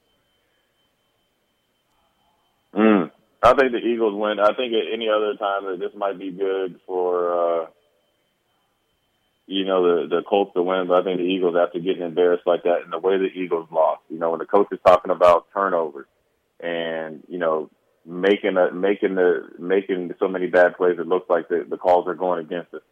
Mm. 2.73 3.04
I 3.45 3.53
think 3.53 3.73
the 3.73 3.79
Eagles 3.79 4.15
win. 4.17 4.41
I 4.41 4.55
think 4.55 4.73
at 4.73 4.93
any 4.93 5.09
other 5.09 5.37
time 5.37 5.67
that 5.67 5.79
this 5.79 5.95
might 5.95 6.19
be 6.19 6.31
good 6.31 6.81
for, 6.87 7.65
uh, 7.65 7.67
you 9.47 9.67
know, 9.67 9.83
the 9.83 10.09
the 10.09 10.23
Colts 10.23 10.55
to 10.55 10.63
win. 10.63 10.87
But 10.89 11.03
I 11.03 11.05
think 11.05 11.19
the 11.19 11.27
Eagles, 11.27 11.55
after 11.55 11.79
getting 11.79 12.03
embarrassed 12.03 12.47
like 12.47 12.63
that, 12.63 12.81
and 12.85 12.93
the 12.93 12.99
way 12.99 13.19
the 13.19 13.27
Eagles 13.27 13.69
lost, 13.71 14.01
you 14.09 14.19
know, 14.19 14.31
when 14.31 14.39
the 14.39 14.47
coach 14.47 14.69
is 14.73 14.79
talking 14.87 15.11
about 15.11 15.49
turnovers 15.53 16.07
and 16.59 17.23
you 17.29 17.39
know 17.39 17.69
making 18.07 18.57
a 18.57 18.73
making 18.73 19.15
the 19.15 19.43
making 19.59 20.15
so 20.19 20.27
many 20.27 20.47
bad 20.47 20.79
plays, 20.79 20.99
it 20.99 21.07
looks 21.07 21.29
like 21.29 21.49
the 21.49 21.67
the 21.69 21.77
calls 21.77 22.09
are 22.09 22.15
going 22.15 22.41
against 22.41 22.73
us. 22.73 22.83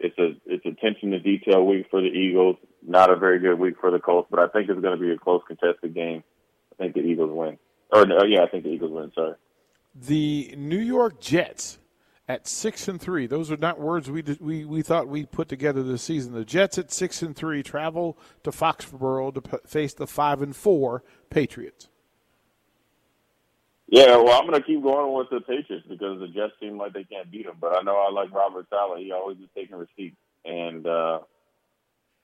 It's 0.00 0.18
a 0.18 0.32
it's 0.46 0.64
attention 0.64 1.10
to 1.10 1.18
detail 1.18 1.66
week 1.66 1.88
for 1.90 2.00
the 2.00 2.08
Eagles. 2.08 2.56
Not 2.82 3.12
a 3.12 3.16
very 3.16 3.40
good 3.40 3.58
week 3.58 3.74
for 3.78 3.90
the 3.90 3.98
Colts, 3.98 4.28
but 4.30 4.40
I 4.40 4.48
think 4.48 4.70
it's 4.70 4.80
going 4.80 4.98
to 4.98 5.04
be 5.04 5.12
a 5.12 5.18
close 5.18 5.42
contested 5.46 5.94
game. 5.94 6.24
I 6.72 6.76
think 6.76 6.94
the 6.94 7.02
Eagles 7.02 7.30
win. 7.30 7.58
Or 7.92 8.00
uh, 8.00 8.24
yeah, 8.24 8.44
I 8.44 8.48
think 8.48 8.64
the 8.64 8.70
Eagles 8.70 8.90
win. 8.90 9.12
Sorry 9.14 9.34
the 9.94 10.54
New 10.56 10.78
York 10.78 11.20
Jets 11.20 11.78
at 12.28 12.46
six 12.46 12.88
and 12.88 13.00
three. 13.00 13.26
Those 13.26 13.50
are 13.50 13.56
not 13.56 13.80
words 13.80 14.10
we 14.10 14.22
we 14.40 14.64
we 14.64 14.82
thought 14.82 15.08
we 15.08 15.26
put 15.26 15.48
together 15.48 15.82
this 15.82 16.02
season. 16.02 16.32
The 16.32 16.44
Jets 16.44 16.78
at 16.78 16.92
six 16.92 17.22
and 17.22 17.36
three 17.36 17.62
travel 17.62 18.16
to 18.44 18.50
Foxborough 18.50 19.34
to 19.34 19.60
face 19.66 19.94
the 19.94 20.06
five 20.06 20.40
and 20.42 20.54
four 20.54 21.02
Patriots. 21.30 21.88
Yeah, 23.88 24.16
well, 24.16 24.40
I'm 24.40 24.48
going 24.48 24.58
to 24.58 24.66
keep 24.66 24.82
going 24.82 25.12
with 25.14 25.28
the 25.28 25.40
Patriots 25.40 25.84
because 25.86 26.18
the 26.18 26.28
Jets 26.28 26.54
seem 26.58 26.78
like 26.78 26.94
they 26.94 27.04
can't 27.04 27.30
beat 27.30 27.44
them. 27.44 27.56
But 27.60 27.76
I 27.76 27.82
know 27.82 27.96
I 27.96 28.10
like 28.10 28.32
Robert 28.32 28.66
Saleh. 28.70 29.00
He 29.00 29.12
always 29.12 29.36
is 29.36 29.50
taking 29.54 29.76
receipts, 29.76 30.16
and 30.46 30.86
uh, 30.86 31.18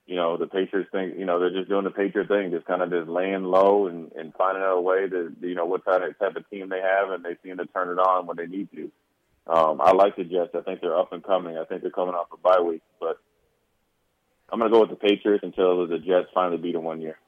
you 0.08 0.16
know, 0.16 0.38
the 0.38 0.46
Patriots 0.46 0.88
think, 0.90 1.18
you 1.18 1.26
know, 1.26 1.38
they're 1.38 1.52
just 1.52 1.68
doing 1.68 1.84
the 1.84 1.90
Patriot 1.90 2.28
thing, 2.28 2.50
just 2.50 2.64
kind 2.64 2.80
of 2.80 2.90
just 2.90 3.08
laying 3.08 3.44
low 3.44 3.88
and, 3.88 4.10
and 4.12 4.32
finding 4.34 4.62
out 4.62 4.78
a 4.78 4.80
way 4.80 5.06
to, 5.06 5.36
you 5.42 5.54
know, 5.54 5.66
what 5.66 5.84
type 5.84 6.00
of, 6.02 6.18
type 6.18 6.34
of 6.34 6.48
team 6.48 6.70
they 6.70 6.80
have, 6.80 7.10
and 7.10 7.22
they 7.22 7.36
seem 7.44 7.58
to 7.58 7.66
turn 7.66 7.90
it 7.90 8.00
on 8.00 8.26
when 8.26 8.38
they 8.38 8.46
need 8.46 8.70
to. 8.72 8.90
Um, 9.46 9.82
I 9.82 9.92
like 9.92 10.16
the 10.16 10.24
Jets. 10.24 10.54
I 10.54 10.62
think 10.62 10.80
they're 10.80 10.98
up 10.98 11.12
and 11.12 11.22
coming. 11.22 11.58
I 11.58 11.64
think 11.66 11.82
they're 11.82 11.90
coming 11.90 12.14
off 12.14 12.28
a 12.32 12.38
bye 12.38 12.60
week, 12.60 12.80
but 12.98 13.20
I'm 14.50 14.58
going 14.58 14.70
to 14.70 14.74
go 14.74 14.80
with 14.80 14.90
the 14.90 14.96
Patriots 14.96 15.44
until 15.44 15.86
the 15.86 15.98
Jets 15.98 16.28
finally 16.32 16.56
beat 16.56 16.72
them 16.72 16.84
one 16.84 17.02
year. 17.02 17.18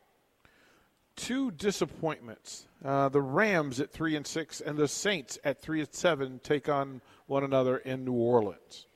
Two 1.16 1.50
disappointments: 1.50 2.66
uh, 2.82 3.10
the 3.10 3.20
Rams 3.20 3.78
at 3.80 3.90
three 3.90 4.16
and 4.16 4.26
six, 4.26 4.62
and 4.62 4.78
the 4.78 4.88
Saints 4.88 5.38
at 5.44 5.60
three 5.60 5.80
and 5.80 5.92
seven 5.92 6.40
take 6.42 6.68
on 6.68 7.02
one 7.26 7.44
another 7.44 7.76
in 7.76 8.06
New 8.06 8.12
Orleans. 8.12 8.86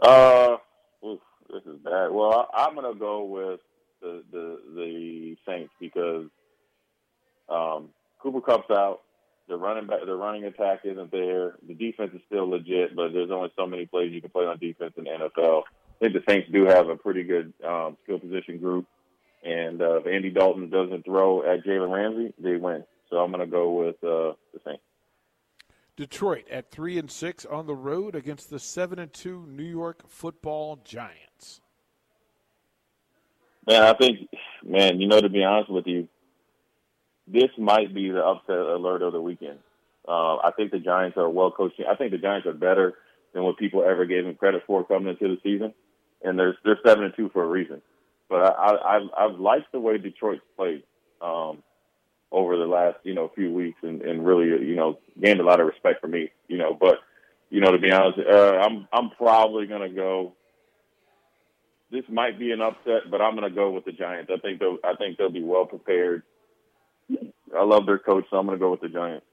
Uh, 0.00 0.58
this 1.50 1.62
is 1.64 1.78
bad. 1.84 2.10
Well, 2.10 2.48
I, 2.52 2.66
am 2.66 2.74
gonna 2.74 2.94
go 2.94 3.24
with 3.24 3.60
the 4.00 4.22
the 4.30 4.60
the 4.74 5.36
Saints 5.46 5.72
because 5.80 6.26
um, 7.48 7.90
Cooper 8.20 8.40
Kupp's 8.40 8.70
out. 8.70 9.00
The 9.46 9.56
running 9.58 9.86
back, 9.86 9.98
the 10.06 10.14
running 10.14 10.44
attack 10.44 10.80
isn't 10.84 11.10
there. 11.10 11.56
The 11.68 11.74
defense 11.74 12.12
is 12.14 12.22
still 12.26 12.48
legit, 12.48 12.96
but 12.96 13.12
there's 13.12 13.30
only 13.30 13.52
so 13.56 13.66
many 13.66 13.84
plays 13.84 14.10
you 14.10 14.22
can 14.22 14.30
play 14.30 14.46
on 14.46 14.58
defense 14.58 14.94
in 14.96 15.04
the 15.04 15.10
NFL. 15.10 15.64
I 15.64 15.98
think 16.00 16.14
the 16.14 16.22
Saints 16.26 16.48
do 16.50 16.64
have 16.64 16.88
a 16.88 16.96
pretty 16.96 17.24
good 17.24 17.52
um, 17.62 17.98
skill 18.04 18.18
position 18.18 18.56
group, 18.58 18.86
and 19.42 19.82
uh, 19.82 19.96
if 19.96 20.06
Andy 20.06 20.30
Dalton 20.30 20.70
doesn't 20.70 21.04
throw 21.04 21.42
at 21.42 21.62
Jalen 21.62 21.92
Ramsey, 21.92 22.32
they 22.38 22.56
win. 22.56 22.84
So 23.10 23.18
I'm 23.18 23.30
going 23.30 23.44
to 23.44 23.50
go 23.50 23.70
with 23.70 23.96
uh, 24.02 24.32
the 24.54 24.60
Saints. 24.64 24.82
Detroit 25.96 26.48
at 26.50 26.72
three 26.72 26.98
and 26.98 27.08
six 27.08 27.44
on 27.44 27.66
the 27.66 27.74
road 27.74 28.16
against 28.16 28.50
the 28.50 28.58
seven 28.58 28.98
and 28.98 29.12
two 29.12 29.46
New 29.46 29.62
York 29.62 30.08
Football 30.08 30.80
Giants. 30.84 31.33
Man, 33.66 33.82
I 33.82 33.94
think, 33.94 34.28
man, 34.62 35.00
you 35.00 35.08
know, 35.08 35.20
to 35.20 35.28
be 35.28 35.42
honest 35.42 35.70
with 35.70 35.86
you, 35.86 36.08
this 37.26 37.50
might 37.56 37.94
be 37.94 38.10
the 38.10 38.22
upset 38.22 38.56
alert 38.56 39.02
of 39.02 39.12
the 39.12 39.20
weekend. 39.20 39.58
Uh, 40.06 40.36
I 40.36 40.50
think 40.54 40.70
the 40.70 40.78
Giants 40.78 41.16
are 41.16 41.28
well 41.30 41.50
coached. 41.50 41.80
I 41.88 41.94
think 41.94 42.10
the 42.10 42.18
Giants 42.18 42.46
are 42.46 42.52
better 42.52 42.94
than 43.32 43.42
what 43.42 43.56
people 43.56 43.82
ever 43.82 44.04
gave 44.04 44.24
them 44.24 44.34
credit 44.34 44.62
for 44.66 44.84
coming 44.84 45.08
into 45.08 45.28
the 45.28 45.40
season, 45.42 45.72
and 46.22 46.38
they're 46.38 46.56
they're 46.64 46.78
seven 46.84 47.04
and 47.04 47.14
two 47.16 47.30
for 47.30 47.42
a 47.42 47.46
reason. 47.46 47.80
But 48.28 48.42
I, 48.42 48.74
I 48.74 49.24
I've, 49.24 49.40
liked 49.40 49.72
the 49.72 49.80
way 49.80 49.96
Detroit's 49.98 50.42
played. 50.56 50.82
Um, 51.22 51.62
over 52.34 52.56
the 52.56 52.66
last 52.66 52.96
you 53.04 53.14
know 53.14 53.30
few 53.34 53.52
weeks 53.52 53.78
and, 53.82 54.02
and 54.02 54.26
really 54.26 54.46
you 54.46 54.74
know 54.74 54.98
gained 55.22 55.40
a 55.40 55.44
lot 55.44 55.60
of 55.60 55.66
respect 55.66 56.00
for 56.00 56.08
me 56.08 56.30
you 56.48 56.58
know 56.58 56.76
but 56.78 56.98
you 57.48 57.60
know 57.60 57.70
to 57.70 57.78
be 57.78 57.92
honest 57.92 58.18
uh, 58.18 58.56
I'm 58.56 58.88
I'm 58.92 59.10
probably 59.10 59.66
gonna 59.66 59.88
go 59.88 60.32
this 61.94 62.04
might 62.10 62.38
be 62.38 62.50
an 62.50 62.60
upset 62.60 63.10
but 63.10 63.22
I'm 63.22 63.34
gonna 63.34 63.50
go 63.50 63.70
with 63.70 63.84
the 63.84 63.92
Giants 63.92 64.30
I 64.34 64.38
think 64.38 64.58
they'll 64.58 64.78
I 64.84 64.94
think 64.96 65.16
they'll 65.16 65.30
be 65.30 65.44
well 65.44 65.64
prepared 65.64 66.22
I 67.56 67.64
love 67.64 67.86
their 67.86 67.98
coach 67.98 68.24
so 68.30 68.36
I'm 68.36 68.46
gonna 68.46 68.58
go 68.58 68.70
with 68.70 68.80
the 68.80 68.88
Giants 68.88 69.24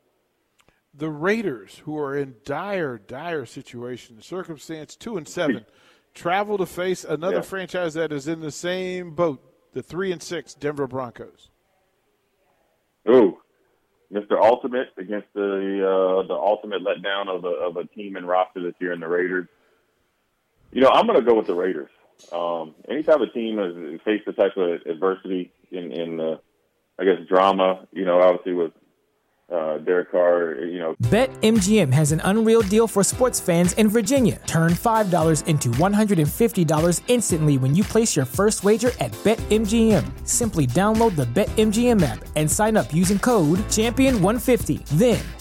the 0.94 1.10
Raiders 1.10 1.82
who 1.86 1.98
are 1.98 2.16
in 2.16 2.36
dire 2.46 3.00
dire 3.00 3.46
situation 3.46 4.22
circumstance 4.22 4.96
two 4.96 5.18
and 5.18 5.28
seven 5.28 5.66
travel 6.14 6.58
to 6.60 6.66
face 6.66 7.04
another 7.04 7.38
yeah. 7.38 7.42
franchise 7.42 7.96
that 7.96 8.12
is 8.12 8.28
in 8.28 8.42
the 8.42 8.52
same 8.52 9.16
boat 9.16 9.42
the 9.74 9.82
three 9.82 10.12
and 10.12 10.22
six 10.22 10.54
Denver 10.54 10.88
Broncos 10.88 11.50
Ooh, 13.10 13.40
Mr. 14.14 14.40
Ultimate 14.40 14.90
against 14.98 15.28
the 15.34 15.42
uh, 15.42 16.28
the 16.28 16.34
ultimate 16.34 16.84
letdown 16.84 17.30
of 17.30 17.46
a 17.46 17.48
of 17.48 17.78
a 17.78 17.86
team 17.86 18.16
and 18.16 18.28
roster 18.28 18.62
this 18.62 18.76
year 18.80 18.94
in 18.94 19.00
the 19.00 19.08
Raiders. 19.08 19.48
You 20.72 20.82
know, 20.82 20.90
I'm 20.90 21.08
going 21.08 21.20
to 21.20 21.26
go 21.26 21.36
with 21.36 21.48
the 21.48 21.56
Raiders. 21.56 21.90
Um, 22.32 22.76
type 23.06 23.20
of 23.20 23.34
team 23.34 23.58
has 23.58 24.00
faced 24.06 24.26
the 24.26 24.34
type 24.34 24.56
of 24.58 24.82
adversity 24.86 25.52
in 25.72 25.92
in 25.92 26.38
I 27.00 27.04
guess 27.04 27.18
drama, 27.28 27.88
you 27.92 28.06
know, 28.06 28.22
obviously 28.22 28.54
with 28.54 28.72
uh, 29.52 29.80
Derek 29.80 30.12
Carr, 30.12 30.64
you 30.64 30.80
know. 30.80 30.96
BetMGM 31.04 31.92
has 31.92 32.12
an 32.12 32.22
unreal 32.24 32.62
deal 32.62 32.88
for 32.88 33.04
sports 33.04 33.40
fans 33.40 33.74
in 33.74 33.90
Virginia. 33.90 34.40
Turn 34.46 34.72
$5 34.72 35.48
into 35.48 35.70
$150 35.70 37.02
instantly 37.08 37.58
when 37.58 37.76
you 37.76 37.84
place 37.84 38.16
your 38.16 38.26
first 38.26 38.64
wager 38.64 38.92
at 39.00 39.12
BetMGM. 39.24 40.28
Simply 40.28 40.68
download 40.68 41.16
the 41.16 41.26
BetMGM 41.26 42.02
app 42.04 42.24
and 42.36 42.50
sign 42.50 42.78
up 42.78 42.94
using 42.94 43.20
code 43.20 43.60
Champion150. 43.60 44.86
Then 44.90 45.20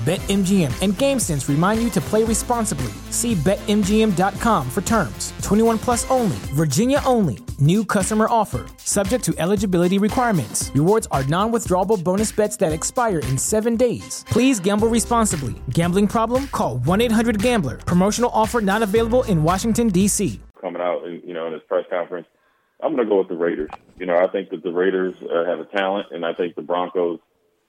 BetMGM 0.00 0.72
and 0.80 0.94
GameSense 0.94 1.46
remind 1.46 1.82
you 1.82 1.90
to 1.90 2.00
play 2.00 2.24
responsibly. 2.24 2.90
See 3.10 3.34
BetMGM.com 3.34 4.70
for 4.70 4.80
terms. 4.80 5.34
21 5.42 5.76
plus 5.76 6.10
only, 6.10 6.36
Virginia 6.54 7.02
only. 7.04 7.38
New 7.58 7.84
customer 7.84 8.26
offer, 8.30 8.64
subject 8.78 9.22
to 9.24 9.34
eligibility 9.36 9.98
requirements. 9.98 10.70
Rewards 10.74 11.06
are 11.10 11.22
non 11.24 11.52
withdrawable 11.52 12.02
bonus 12.02 12.32
bets 12.32 12.56
that 12.56 12.72
expire 12.72 13.18
in 13.18 13.36
seven 13.36 13.76
days. 13.76 14.24
Please 14.30 14.58
gamble 14.58 14.88
responsibly. 14.88 15.54
Gambling 15.68 16.06
problem? 16.06 16.46
Call 16.48 16.78
1 16.78 17.00
800 17.02 17.42
Gambler. 17.42 17.76
Promotional 17.76 18.30
offer 18.32 18.62
not 18.62 18.82
available 18.82 19.24
in 19.24 19.42
Washington, 19.42 19.88
D.C. 19.88 20.40
Coming 20.62 20.80
out, 20.80 21.04
you 21.04 21.34
know, 21.34 21.46
in 21.48 21.52
this 21.52 21.62
press 21.68 21.84
conference, 21.90 22.26
I'm 22.82 22.94
going 22.96 23.06
to 23.06 23.10
go 23.10 23.18
with 23.18 23.28
the 23.28 23.36
Raiders. 23.36 23.68
You 23.98 24.06
know, 24.06 24.16
I 24.16 24.28
think 24.28 24.48
that 24.48 24.62
the 24.62 24.72
Raiders 24.72 25.14
uh, 25.22 25.44
have 25.44 25.58
a 25.58 25.66
talent, 25.66 26.06
and 26.10 26.24
I 26.24 26.32
think 26.32 26.54
the 26.54 26.62
Broncos 26.62 27.18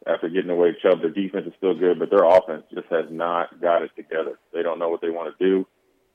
after 0.07 0.29
getting 0.29 0.49
away 0.49 0.75
Chubb. 0.81 1.01
Their 1.01 1.11
defense 1.11 1.47
is 1.47 1.53
still 1.57 1.77
good, 1.77 1.99
but 1.99 2.09
their 2.09 2.23
offense 2.23 2.63
just 2.73 2.87
has 2.87 3.05
not 3.09 3.61
got 3.61 3.81
it 3.81 3.91
together. 3.95 4.39
They 4.53 4.63
don't 4.63 4.79
know 4.79 4.89
what 4.89 5.01
they 5.01 5.09
want 5.09 5.37
to 5.37 5.45
do. 5.45 5.67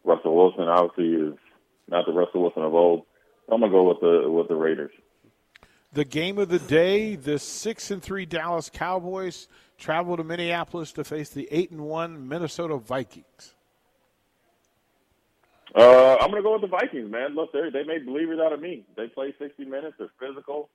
Russell 0.05 0.37
Wilson 0.37 0.65
obviously 0.65 1.15
is 1.15 1.35
not 1.89 2.07
the 2.07 2.13
Russell 2.13 2.43
Wilson 2.43 2.63
of 2.63 2.75
old. 2.75 3.05
I'm 3.51 3.61
gonna 3.61 3.73
go 3.73 3.89
with 3.89 4.01
the 4.01 4.31
with 4.31 4.49
the 4.49 4.57
Raiders. 4.57 4.93
The 5.93 6.05
game 6.05 6.39
of 6.39 6.49
the 6.49 6.59
day: 6.59 7.17
the 7.17 7.39
six 7.39 7.91
and 7.91 8.03
three 8.03 8.27
Dallas 8.27 8.71
Cowboys 8.71 9.49
travel 9.79 10.17
to 10.17 10.25
Minneapolis 10.25 10.93
to 10.93 11.05
face 11.05 11.31
the 11.31 11.49
eight 11.51 11.71
and 11.71 11.81
one 11.81 12.29
Minnesota 12.29 12.77
Vikings. 12.77 13.55
Uh, 15.75 16.17
I'm 16.21 16.31
gonna 16.31 16.43
go 16.43 16.53
with 16.53 16.63
the 16.63 16.69
Vikings, 16.69 17.11
man. 17.11 17.35
Look, 17.35 17.53
they 17.53 17.71
they 17.73 17.85
made 17.85 18.07
believers 18.07 18.41
out 18.45 18.53
of 18.53 18.61
me. 18.61 18.85
They 18.97 19.09
play 19.09 19.35
60 19.39 19.65
minutes. 19.65 19.97
They're 19.99 20.09
physical. 20.19 20.71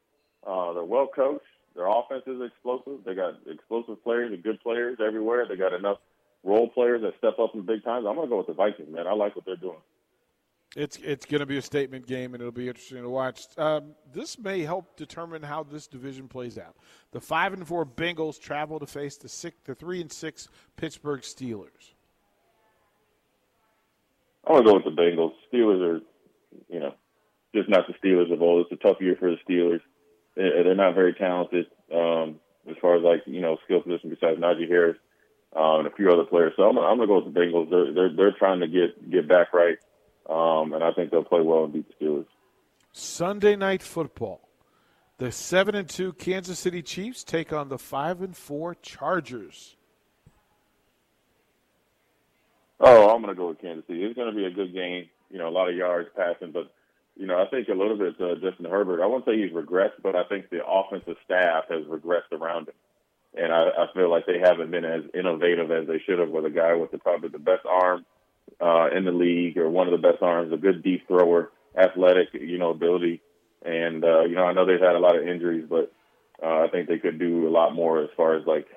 Uh, 0.46 0.74
they're 0.74 0.84
well 0.84 1.08
coached. 1.08 1.46
Their 1.75 1.88
offense 1.88 2.24
is 2.28 2.42
explosive. 2.42 3.04
They 3.06 3.16
got 3.16 3.36
explosive 3.48 4.04
players 4.04 4.32
and 4.34 4.44
good 4.44 4.60
players 4.62 4.98
everywhere. 5.06 5.46
They 5.48 5.56
got 5.56 5.74
enough 5.74 5.98
role 6.44 6.70
players 6.70 7.01
that 7.01 7.13
step 7.18 7.40
up 7.40 7.56
in 7.56 7.66
big 7.66 7.84
times. 7.84 8.06
I'm 8.08 8.16
going 8.16 8.28
to 8.28 8.30
go 8.30 8.38
with 8.38 8.48
the 8.48 8.54
Vikings, 8.54 8.94
man. 8.94 9.08
I 9.08 9.13
like 9.13 9.36
what 9.36 9.46
they're 9.46 9.56
doing. 9.56 9.78
It's 10.75 10.98
it's 11.04 11.25
going 11.25 11.42
to 11.42 11.46
be 11.46 11.58
a 11.58 11.62
statement 11.62 12.08
game, 12.08 12.34
and 12.34 12.42
it'll 12.42 12.54
be 12.54 12.70
interesting 12.70 13.01
to 13.01 13.10
watch. 13.10 13.46
Um, 13.58 13.94
this 14.13 14.40
may 14.40 14.62
help 14.62 14.96
determine 14.96 15.44
how 15.44 15.63
this 15.63 15.86
division 15.86 16.30
plays 16.30 16.58
out. 16.58 16.78
The 17.12 17.20
five 17.20 17.51
and 17.51 17.68
four 17.68 17.86
Bengals 17.86 18.40
travel 18.40 18.80
to 18.80 18.86
face 18.86 19.18
the 19.18 19.28
six, 19.28 19.58
the 19.66 19.75
three 19.75 20.00
and 20.00 20.10
six 20.10 20.48
Pittsburgh 20.78 21.22
Steelers. 21.22 21.94
I'm 24.48 24.54
going 24.54 24.66
to 24.66 24.70
go 24.72 24.75
with 24.75 24.96
the 24.96 25.01
Bengals. 25.01 25.34
Steelers 25.54 25.82
are, 25.82 26.01
you 26.70 26.80
know, 26.80 26.94
just 27.54 27.70
not 27.70 27.82
the 27.88 27.94
Steelers 28.01 28.32
of 28.32 28.42
old. 28.42 28.66
It's 28.66 28.82
a 28.82 28.88
tough 28.88 29.01
year 29.01 29.18
for 29.20 29.30
the 29.30 29.38
Steelers. 29.48 29.82
They're 30.35 30.75
not 30.75 30.95
very 30.95 31.13
talented 31.13 31.67
um, 31.93 32.39
as 32.69 32.75
far 32.81 32.95
as 32.95 33.03
like 33.03 33.23
you 33.25 33.41
know 33.41 33.57
skill 33.65 33.81
position 33.81 34.09
besides 34.09 34.39
Najee 34.39 34.67
Harris 34.67 34.97
um, 35.55 35.79
and 35.79 35.88
a 35.88 35.91
few 35.91 36.09
other 36.09 36.23
players. 36.23 36.53
So 36.55 36.63
I'm, 36.63 36.77
I'm 36.77 36.97
going 36.97 37.01
to 37.01 37.07
go 37.07 37.21
with 37.21 37.33
the 37.33 37.39
Bengals. 37.39 37.69
They're, 37.69 37.93
they're 37.93 38.15
they're 38.15 38.38
trying 38.38 38.61
to 38.61 38.67
get 38.67 39.11
get 39.11 39.27
back 39.27 39.53
right, 39.53 39.77
um, 40.29 40.73
and 40.73 40.83
I 40.83 40.91
think 40.93 41.11
they'll 41.11 41.23
play 41.23 41.41
well 41.41 41.65
and 41.65 41.73
beat 41.73 41.88
the 41.88 42.05
Steelers. 42.05 42.25
Sunday 42.93 43.55
night 43.55 43.81
football. 43.81 44.47
The 45.17 45.31
seven 45.31 45.75
and 45.75 45.88
two 45.88 46.13
Kansas 46.13 46.57
City 46.57 46.81
Chiefs 46.81 47.23
take 47.23 47.53
on 47.53 47.69
the 47.69 47.77
five 47.77 48.21
and 48.21 48.35
four 48.35 48.75
Chargers. 48.75 49.75
Oh, 52.79 53.13
I'm 53.13 53.21
going 53.21 53.33
to 53.33 53.39
go 53.39 53.50
with 53.50 53.61
Kansas 53.61 53.85
City. 53.85 54.03
It's 54.03 54.15
going 54.15 54.31
to 54.31 54.35
be 54.35 54.45
a 54.45 54.50
good 54.50 54.73
game. 54.73 55.07
You 55.29 55.38
know, 55.38 55.47
a 55.47 55.51
lot 55.53 55.69
of 55.69 55.75
yards 55.75 56.09
passing, 56.15 56.51
but 56.51 56.73
you 57.18 57.27
know, 57.27 57.41
I 57.41 57.48
think 57.48 57.68
a 57.68 57.74
little 57.74 57.98
bit 57.98 58.20
uh, 58.20 58.36
Justin 58.36 58.65
Herbert. 58.70 59.03
I 59.03 59.06
won't 59.06 59.25
say 59.25 59.38
he's 59.38 59.51
regressed, 59.51 60.01
but 60.01 60.15
I 60.15 60.24
think 60.24 60.50
the 60.50 60.65
offensive 60.65 61.18
staff 61.25 61.66
has 61.70 61.83
regressed 61.85 62.31
around 62.31 62.70
him, 62.70 62.75
and 63.35 63.53
I, 63.53 63.68
I 63.68 63.85
feel 63.94 64.09
like 64.09 64.25
they 64.25 64.40
haven't 64.40 64.72
been 64.72 64.85
as 64.85 65.03
innovative 65.14 65.72
as 65.72 65.88
they 65.88 66.00
should 66.05 66.20
have 66.20 66.29
with 66.29 66.46
a 66.46 66.50
guy 66.50 66.74
with 66.75 66.92
the, 66.92 66.98
probably 66.98 67.29
the 67.29 67.40
best 67.40 67.66
arm 67.70 68.05
uh, 68.62 68.90
in 68.96 69.05
the 69.05 69.12
league, 69.12 69.57
or 69.57 69.70
one 69.70 69.88
of 69.88 69.92
the 69.92 70.07
best 70.07 70.22
arms, 70.22 70.53
a 70.53 70.57
good 70.57 70.83
deep 70.83 71.07
thrower, 71.07 71.51
athletic, 71.77 72.29
you 72.33 72.57
know, 72.57 72.72
ability, 72.72 73.22
and 73.64 74.03
uh, 74.03 74.22
you 74.22 74.35
know, 74.35 74.46
I 74.46 74.53
know 74.53 74.66
they've 74.66 74.79
had 74.79 74.96
a 74.96 75.00
lot 75.00 75.16
of 75.16 75.27
injuries, 75.27 75.66
but 75.70 75.94
uh, 76.42 76.64
I 76.64 76.70
think 76.72 76.88
they 76.88 76.98
could 76.98 77.20
do 77.20 77.48
a 77.48 77.51
lot 77.51 77.75
more 77.75 78.01
as 78.01 78.09
far 78.16 78.35
as 78.35 78.48
like 78.48 78.68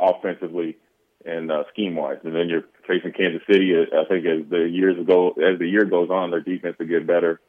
offensively 0.00 0.78
and 1.24 1.50
uh, 1.50 1.64
scheme 1.72 1.96
wise. 1.96 2.18
And 2.24 2.34
then 2.34 2.48
you're 2.48 2.64
facing 2.88 3.12
Kansas 3.12 3.42
City. 3.46 3.72
I 3.74 4.04
think 4.06 4.26
as 4.26 4.50
the 4.50 4.68
years 4.68 4.96
go, 5.06 5.30
as 5.30 5.58
the 5.58 5.68
year 5.68 5.84
goes 5.84 6.10
on, 6.10 6.30
their 6.30 6.40
defense 6.40 6.76
will 6.78 6.86
get 6.86 7.06
better 7.06 7.40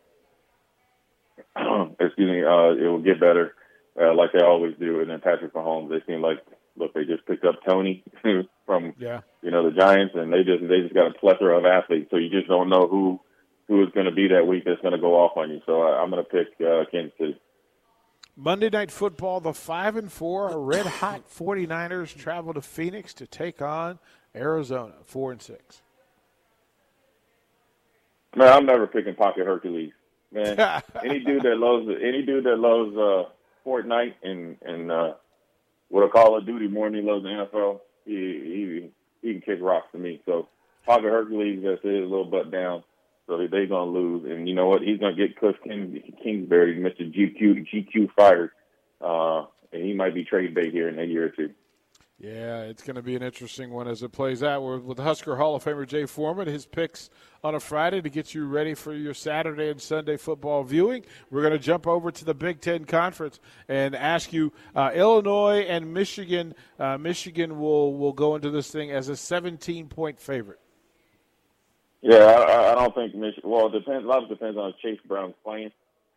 excuse 2.00 2.32
me, 2.32 2.44
uh, 2.44 2.72
it 2.74 2.88
will 2.90 3.02
get 3.02 3.20
better, 3.20 3.56
uh, 4.00 4.14
like 4.14 4.32
they 4.34 4.44
always 4.44 4.76
do. 4.80 5.02
And 5.02 5.10
then 5.10 5.22
Patrick 5.22 5.54
Mahomes, 5.54 5.90
they 5.90 6.04
seem 6.06 6.22
like 6.22 6.40
look, 6.78 6.94
they 6.94 7.06
just 7.06 7.26
picked 7.26 7.46
up 7.46 7.56
Toney 7.68 8.04
from 8.66 8.94
yeah. 8.98 9.22
you 9.42 9.52
know 9.52 9.70
the 9.70 9.76
Giants, 9.76 10.14
and 10.16 10.32
they 10.32 10.44
just 10.44 10.62
they 10.68 10.82
just 10.82 10.94
got 10.94 11.08
a 11.08 11.20
plethora 11.20 11.58
of 11.58 11.66
athletes. 11.66 12.08
So 12.12 12.18
you 12.18 12.30
just 12.30 12.48
don't 12.48 12.70
know 12.70 12.88
who 12.88 13.20
who 13.68 13.84
is 13.84 13.90
going 13.94 14.06
to 14.06 14.12
be 14.12 14.28
that 14.30 14.46
week 14.48 14.64
that's 14.66 14.82
going 14.82 14.94
to 14.94 15.00
go 15.00 15.16
off 15.16 15.38
on 15.38 15.50
you. 15.50 15.62
So 15.66 15.82
I, 15.82 16.02
I'm 16.02 16.10
going 16.10 16.24
to 16.24 16.30
pick 16.30 16.48
uh, 16.66 16.84
Kansas 16.92 17.18
City. 17.18 17.40
Monday 18.38 18.70
Night 18.70 18.92
Football, 18.92 19.40
the 19.40 19.54
5 19.54 19.96
and 19.96 20.12
4 20.12 20.60
red 20.60 20.86
hot 20.86 21.24
49ers 21.34 22.16
travel 22.16 22.54
to 22.54 22.62
Phoenix 22.62 23.14
to 23.16 23.26
take 23.26 23.62
on 23.62 23.98
Arizona, 24.36 24.94
4 25.06 25.32
and 25.32 25.42
6. 25.42 25.82
Man, 28.36 28.52
I'm 28.52 28.66
never 28.66 28.88
picking 28.88 29.16
Pocket 29.16 29.46
Hercules 29.46 29.94
man. 30.36 30.84
any 31.04 31.20
dude 31.20 31.44
that 31.44 31.58
loves 31.58 31.88
any 31.88 32.24
dude 32.24 32.44
that 32.44 32.60
loves 32.60 32.96
uh, 32.96 33.30
Fortnite 33.66 34.14
and 34.22 34.58
and 34.62 34.92
uh, 34.92 35.14
what 35.90 36.04
a 36.04 36.10
Call 36.10 36.38
of 36.38 36.46
Duty 36.46 36.68
more 36.68 36.90
than 36.90 37.00
he 37.00 37.02
loves 37.02 37.24
the 37.24 37.30
NFL, 37.30 37.80
he 38.06 38.12
he 38.12 38.92
he 39.22 39.34
can 39.34 39.42
kick 39.42 39.60
rocks 39.62 39.88
to 39.94 39.98
me. 39.98 40.22
So 40.26 40.50
Pocket 40.86 41.10
Hercules 41.10 41.64
just 41.64 41.86
is 41.86 42.04
a 42.04 42.08
little 42.08 42.26
butt 42.26 42.52
down. 42.52 42.84
So 43.28 43.38
they're 43.38 43.66
gonna 43.66 43.90
lose, 43.90 44.30
and 44.30 44.48
you 44.48 44.54
know 44.54 44.68
what? 44.68 44.84
He's 44.84 45.00
gonna 45.00 45.16
get 45.16 45.40
Kliff 45.40 45.56
King, 45.64 46.14
Kingsbury, 46.24 46.78
Mr. 46.78 47.12
GQ 47.12 47.66
GQ 47.74 48.10
fired, 48.16 48.52
uh, 49.02 49.46
and 49.74 49.84
he 49.84 49.94
might 49.94 50.14
be 50.14 50.24
trade 50.24 50.54
bait 50.54 50.72
here 50.72 50.90
in 50.90 51.00
a 51.00 51.04
year 51.04 51.26
or 51.26 51.30
two. 51.30 51.50
Yeah, 52.18 52.62
it's 52.62 52.82
going 52.82 52.96
to 52.96 53.02
be 53.02 53.18
an 53.18 53.24
interesting 53.24 53.72
one 53.72 53.90
as 53.90 54.02
it 54.02 54.14
plays 54.14 54.42
out. 54.42 54.64
We're 54.64 54.80
with 54.80 55.00
Husker 55.00 55.36
Hall 55.36 55.56
of 55.56 55.66
Famer 55.66 55.86
Jay 55.86 56.06
Foreman, 56.06 56.48
his 56.48 56.66
picks 56.66 57.10
on 57.44 57.56
a 57.56 57.60
Friday 57.60 58.02
to 58.02 58.10
get 58.10 58.34
you 58.34 58.48
ready 58.48 58.74
for 58.74 58.94
your 58.94 59.14
Saturday 59.14 59.70
and 59.70 59.82
Sunday 59.82 60.16
football 60.16 60.64
viewing. 60.64 61.04
We're 61.30 61.42
going 61.42 61.52
to 61.52 61.60
jump 61.60 61.86
over 61.86 62.12
to 62.12 62.24
the 62.24 62.34
Big 62.34 62.62
Ten 62.62 62.86
Conference 62.86 63.42
and 63.68 63.96
ask 63.96 64.32
you 64.32 64.54
uh, 64.78 64.92
Illinois 64.96 65.66
and 65.68 65.94
Michigan. 65.94 66.56
Uh, 66.80 66.98
Michigan 66.98 67.60
will, 67.60 67.98
will 67.98 68.14
go 68.14 68.36
into 68.36 68.50
this 68.50 68.72
thing 68.72 68.92
as 68.92 69.10
a 69.10 69.18
17 69.18 69.90
point 69.90 70.18
favorite. 70.18 70.60
Yeah, 72.02 72.24
I, 72.24 72.72
I 72.72 72.76
don't 72.76 72.96
think 72.96 73.14
Michigan. 73.14 73.50
Well, 73.50 73.68
it 73.68 73.74
depends. 73.74 74.06
A 74.06 74.08
lot 74.08 74.24
of 74.24 74.32
it 74.32 74.36
depends 74.36 74.58
on 74.58 74.74
Chase 74.82 75.00
Brown's 75.06 75.36
playing. 75.44 75.72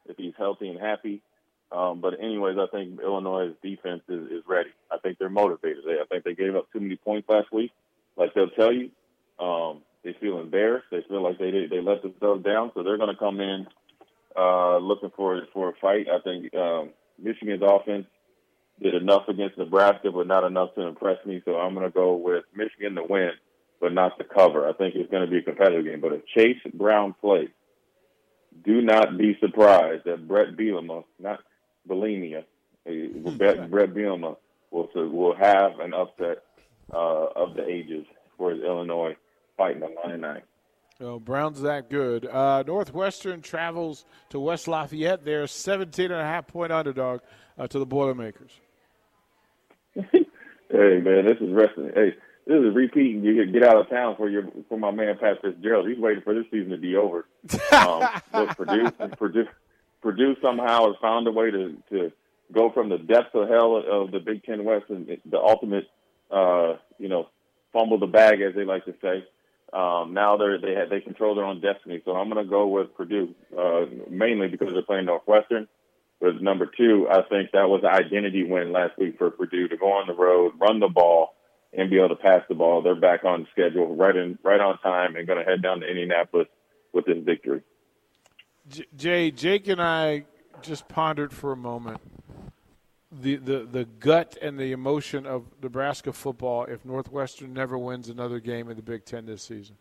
If 0.07 0.17
he's 0.17 0.35
healthy 0.39 0.69
and 0.69 0.79
happy, 0.79 1.23
um, 1.71 2.01
but 2.01 2.15
anyways, 2.21 2.57
I 2.59 2.67
think 2.75 3.01
Illinois' 3.01 3.53
defense 3.63 4.03
is, 4.09 4.31
is 4.31 4.43
ready. 4.47 4.71
I 4.91 4.99
think 4.99 5.19
they're 5.19 5.29
motivated. 5.29 5.85
They, 5.85 6.01
I 6.01 6.05
think 6.09 6.25
they 6.25 6.35
gave 6.35 6.57
up 6.57 6.73
too 6.73 6.81
many 6.81 6.97
points 6.97 7.29
last 7.29 7.53
week. 7.53 7.73
Like 8.17 8.35
they'll 8.35 8.51
tell 8.51 8.73
you, 8.73 8.91
um, 9.39 9.83
they 10.03 10.15
feel 10.21 10.41
embarrassed. 10.41 10.87
They 10.91 11.05
feel 11.09 11.23
like 11.23 11.39
they 11.39 11.51
they 11.71 11.81
let 11.81 12.03
themselves 12.03 12.45
down, 12.45 12.73
so 12.75 12.83
they're 12.83 12.97
going 12.97 13.15
to 13.15 13.19
come 13.19 13.41
in 13.41 13.67
uh, 14.37 14.79
looking 14.79 15.11
for 15.15 15.43
for 15.53 15.71
a 15.71 15.73
fight. 15.81 16.07
I 16.09 16.21
think 16.21 16.55
um, 16.55 16.91
Michigan's 17.19 17.63
offense 17.63 18.07
did 18.81 18.95
enough 18.95 19.29
against 19.29 19.59
Nebraska, 19.59 20.11
but 20.11 20.27
not 20.27 20.45
enough 20.45 20.75
to 20.77 20.83
impress 20.83 21.25
me. 21.27 21.43
So 21.45 21.57
I'm 21.57 21.75
going 21.75 21.87
to 21.87 21.93
go 21.93 22.15
with 22.15 22.45
Michigan 22.55 22.95
to 22.95 23.03
win, 23.09 23.33
but 23.81 23.93
not 23.93 24.17
to 24.19 24.25
cover. 24.25 24.69
I 24.69 24.73
think 24.73 24.95
it's 24.95 25.11
going 25.11 25.25
to 25.25 25.31
be 25.31 25.39
a 25.39 25.43
competitive 25.43 25.85
game. 25.85 26.01
But 26.01 26.13
if 26.13 26.27
Chase 26.27 26.61
Brown 26.73 27.15
plays, 27.21 27.51
do 28.65 28.81
not 28.81 29.19
be 29.19 29.37
surprised 29.41 30.05
that 30.05 30.27
Brett 30.27 30.57
Bielema, 30.57 31.05
not 31.19 31.41
bulimia. 31.87 32.45
Brett, 33.37 33.71
Brett 33.71 33.93
Bielema 33.93 34.37
will 34.71 34.89
will 34.95 35.35
have 35.35 35.79
an 35.81 35.93
upset 35.93 36.45
uh, 36.93 37.27
of 37.37 37.55
the 37.55 37.67
ages 37.67 38.07
for 38.37 38.53
Illinois 38.53 39.17
fighting 39.57 39.81
the 39.81 39.89
line 40.05 40.21
nine. 40.21 40.43
Oh, 41.01 41.21
Brown's 41.21 41.61
that 41.63 41.91
good. 41.91 42.27
Uh, 42.27 42.65
Northwestern 42.67 43.41
travels 43.41 44.05
to 44.31 44.41
West 44.41 44.67
Lafayette. 44.67 45.25
They're 45.25 45.47
17 45.47 46.07
and 46.11 46.21
a 46.21 46.25
half 46.25 46.49
point 46.49 46.73
underdog 46.73 47.21
uh, 47.57 47.69
to 47.69 47.79
the 47.79 47.87
Boilermakers. 47.87 48.51
hey 49.95 50.27
man, 50.71 51.25
this 51.25 51.39
is 51.41 51.53
wrestling. 51.53 51.93
Hey, 51.95 52.15
this 52.47 52.61
is 52.61 52.75
repeating. 52.75 53.23
You 53.23 53.47
get 53.47 53.63
out 53.63 53.77
of 53.77 53.89
town 53.89 54.17
for 54.17 54.29
your 54.29 54.45
for 54.69 54.79
my 54.79 54.91
man 54.91 55.19
Pat 55.21 55.41
Fitzgerald. 55.41 55.89
He's 55.89 55.99
waiting 55.99 56.23
for 56.23 56.35
this 56.35 56.45
season 56.51 56.71
to 56.71 56.79
be 56.79 56.97
over. 56.97 57.27
Um, 57.71 58.09
Purdue, 58.57 58.91
Purdue, 59.17 59.47
Purdue 60.03 60.37
somehow 60.43 60.87
has 60.87 60.97
found 61.01 61.27
a 61.27 61.33
way 61.33 61.51
to 61.51 61.77
to 61.91 62.13
go 62.53 62.71
from 62.71 62.89
the 62.89 62.99
depths 62.99 63.35
of 63.35 63.49
hell 63.49 63.77
of 63.77 64.11
the 64.11 64.21
Big 64.21 64.45
Ten 64.45 64.65
West 64.65 64.87
and 64.89 65.07
the 65.29 65.39
ultimate, 65.39 65.87
uh, 66.31 66.75
you 66.99 67.09
know, 67.09 67.29
fumble 67.73 67.99
the 67.99 68.07
bag 68.07 68.41
as 68.41 68.55
they 68.55 68.65
like 68.65 68.85
to 68.87 68.95
say. 69.03 69.25
Um, 69.73 70.15
now 70.15 70.37
they're 70.39 70.59
they 70.59 70.75
have, 70.75 70.89
they 70.89 71.01
control 71.01 71.35
their 71.35 71.45
own 71.45 71.61
destiny. 71.61 72.01
So 72.05 72.13
I'm 72.13 72.31
going 72.31 72.43
to 72.43 72.49
go 72.49 72.67
with 72.67 72.95
Purdue 72.95 73.35
uh, 73.57 73.85
mainly 74.11 74.49
because 74.49 74.73
they're 74.73 74.83
playing 74.83 75.07
Northwestern. 75.07 75.69
But 76.21 76.43
number 76.43 76.67
two, 76.67 77.07
I 77.09 77.23
think 77.29 77.53
that 77.53 77.69
was 77.69 77.83
an 77.85 77.91
identity 77.91 78.45
win 78.45 78.73
last 78.73 78.99
week 78.99 79.19
for 79.19 79.31
Purdue 79.31 79.69
to 79.69 79.77
go 79.77 79.93
on 79.93 80.09
the 80.09 80.15
road, 80.15 80.53
run 80.61 80.81
the 80.81 80.89
ball, 80.89 81.35
and 81.73 81.91
be 81.91 81.99
able 81.99 82.09
to 82.09 82.17
pass 82.17 82.43
the 82.49 82.55
ball. 82.55 82.83
They're 82.83 82.97
back 82.97 83.25
on 83.25 83.47
schedule, 83.53 83.95
right 83.95 84.17
in 84.17 84.39
right 84.43 84.61
on 84.61 84.79
time, 84.79 85.17
and 85.17 85.27
going 85.27 85.39
to 85.39 85.49
head 85.49 85.63
down 85.63 85.81
to 85.81 85.87
Indianapolis 85.87 86.49
with 86.93 87.07
this 87.07 87.19
victory. 87.23 87.63
Jay, 88.97 89.31
Jake, 89.31 89.69
and 89.69 89.81
I 89.81 90.25
just 90.63 90.89
pondered 90.89 91.33
for 91.33 91.53
a 91.53 91.57
moment 91.57 92.01
the, 93.11 93.37
the, 93.37 93.69
the 93.71 93.85
gut 93.85 94.37
and 94.43 94.59
the 94.59 94.73
emotion 94.73 95.27
of 95.27 95.45
Nebraska 95.63 96.13
football 96.13 96.65
if 96.65 96.85
Northwestern 96.85 97.53
never 97.53 97.79
wins 97.79 98.09
another 98.09 98.41
game 98.41 98.69
in 98.71 98.77
the 98.77 98.83
Big 98.83 99.05
Ten 99.05 99.27
this 99.27 99.43
season? 99.43 99.77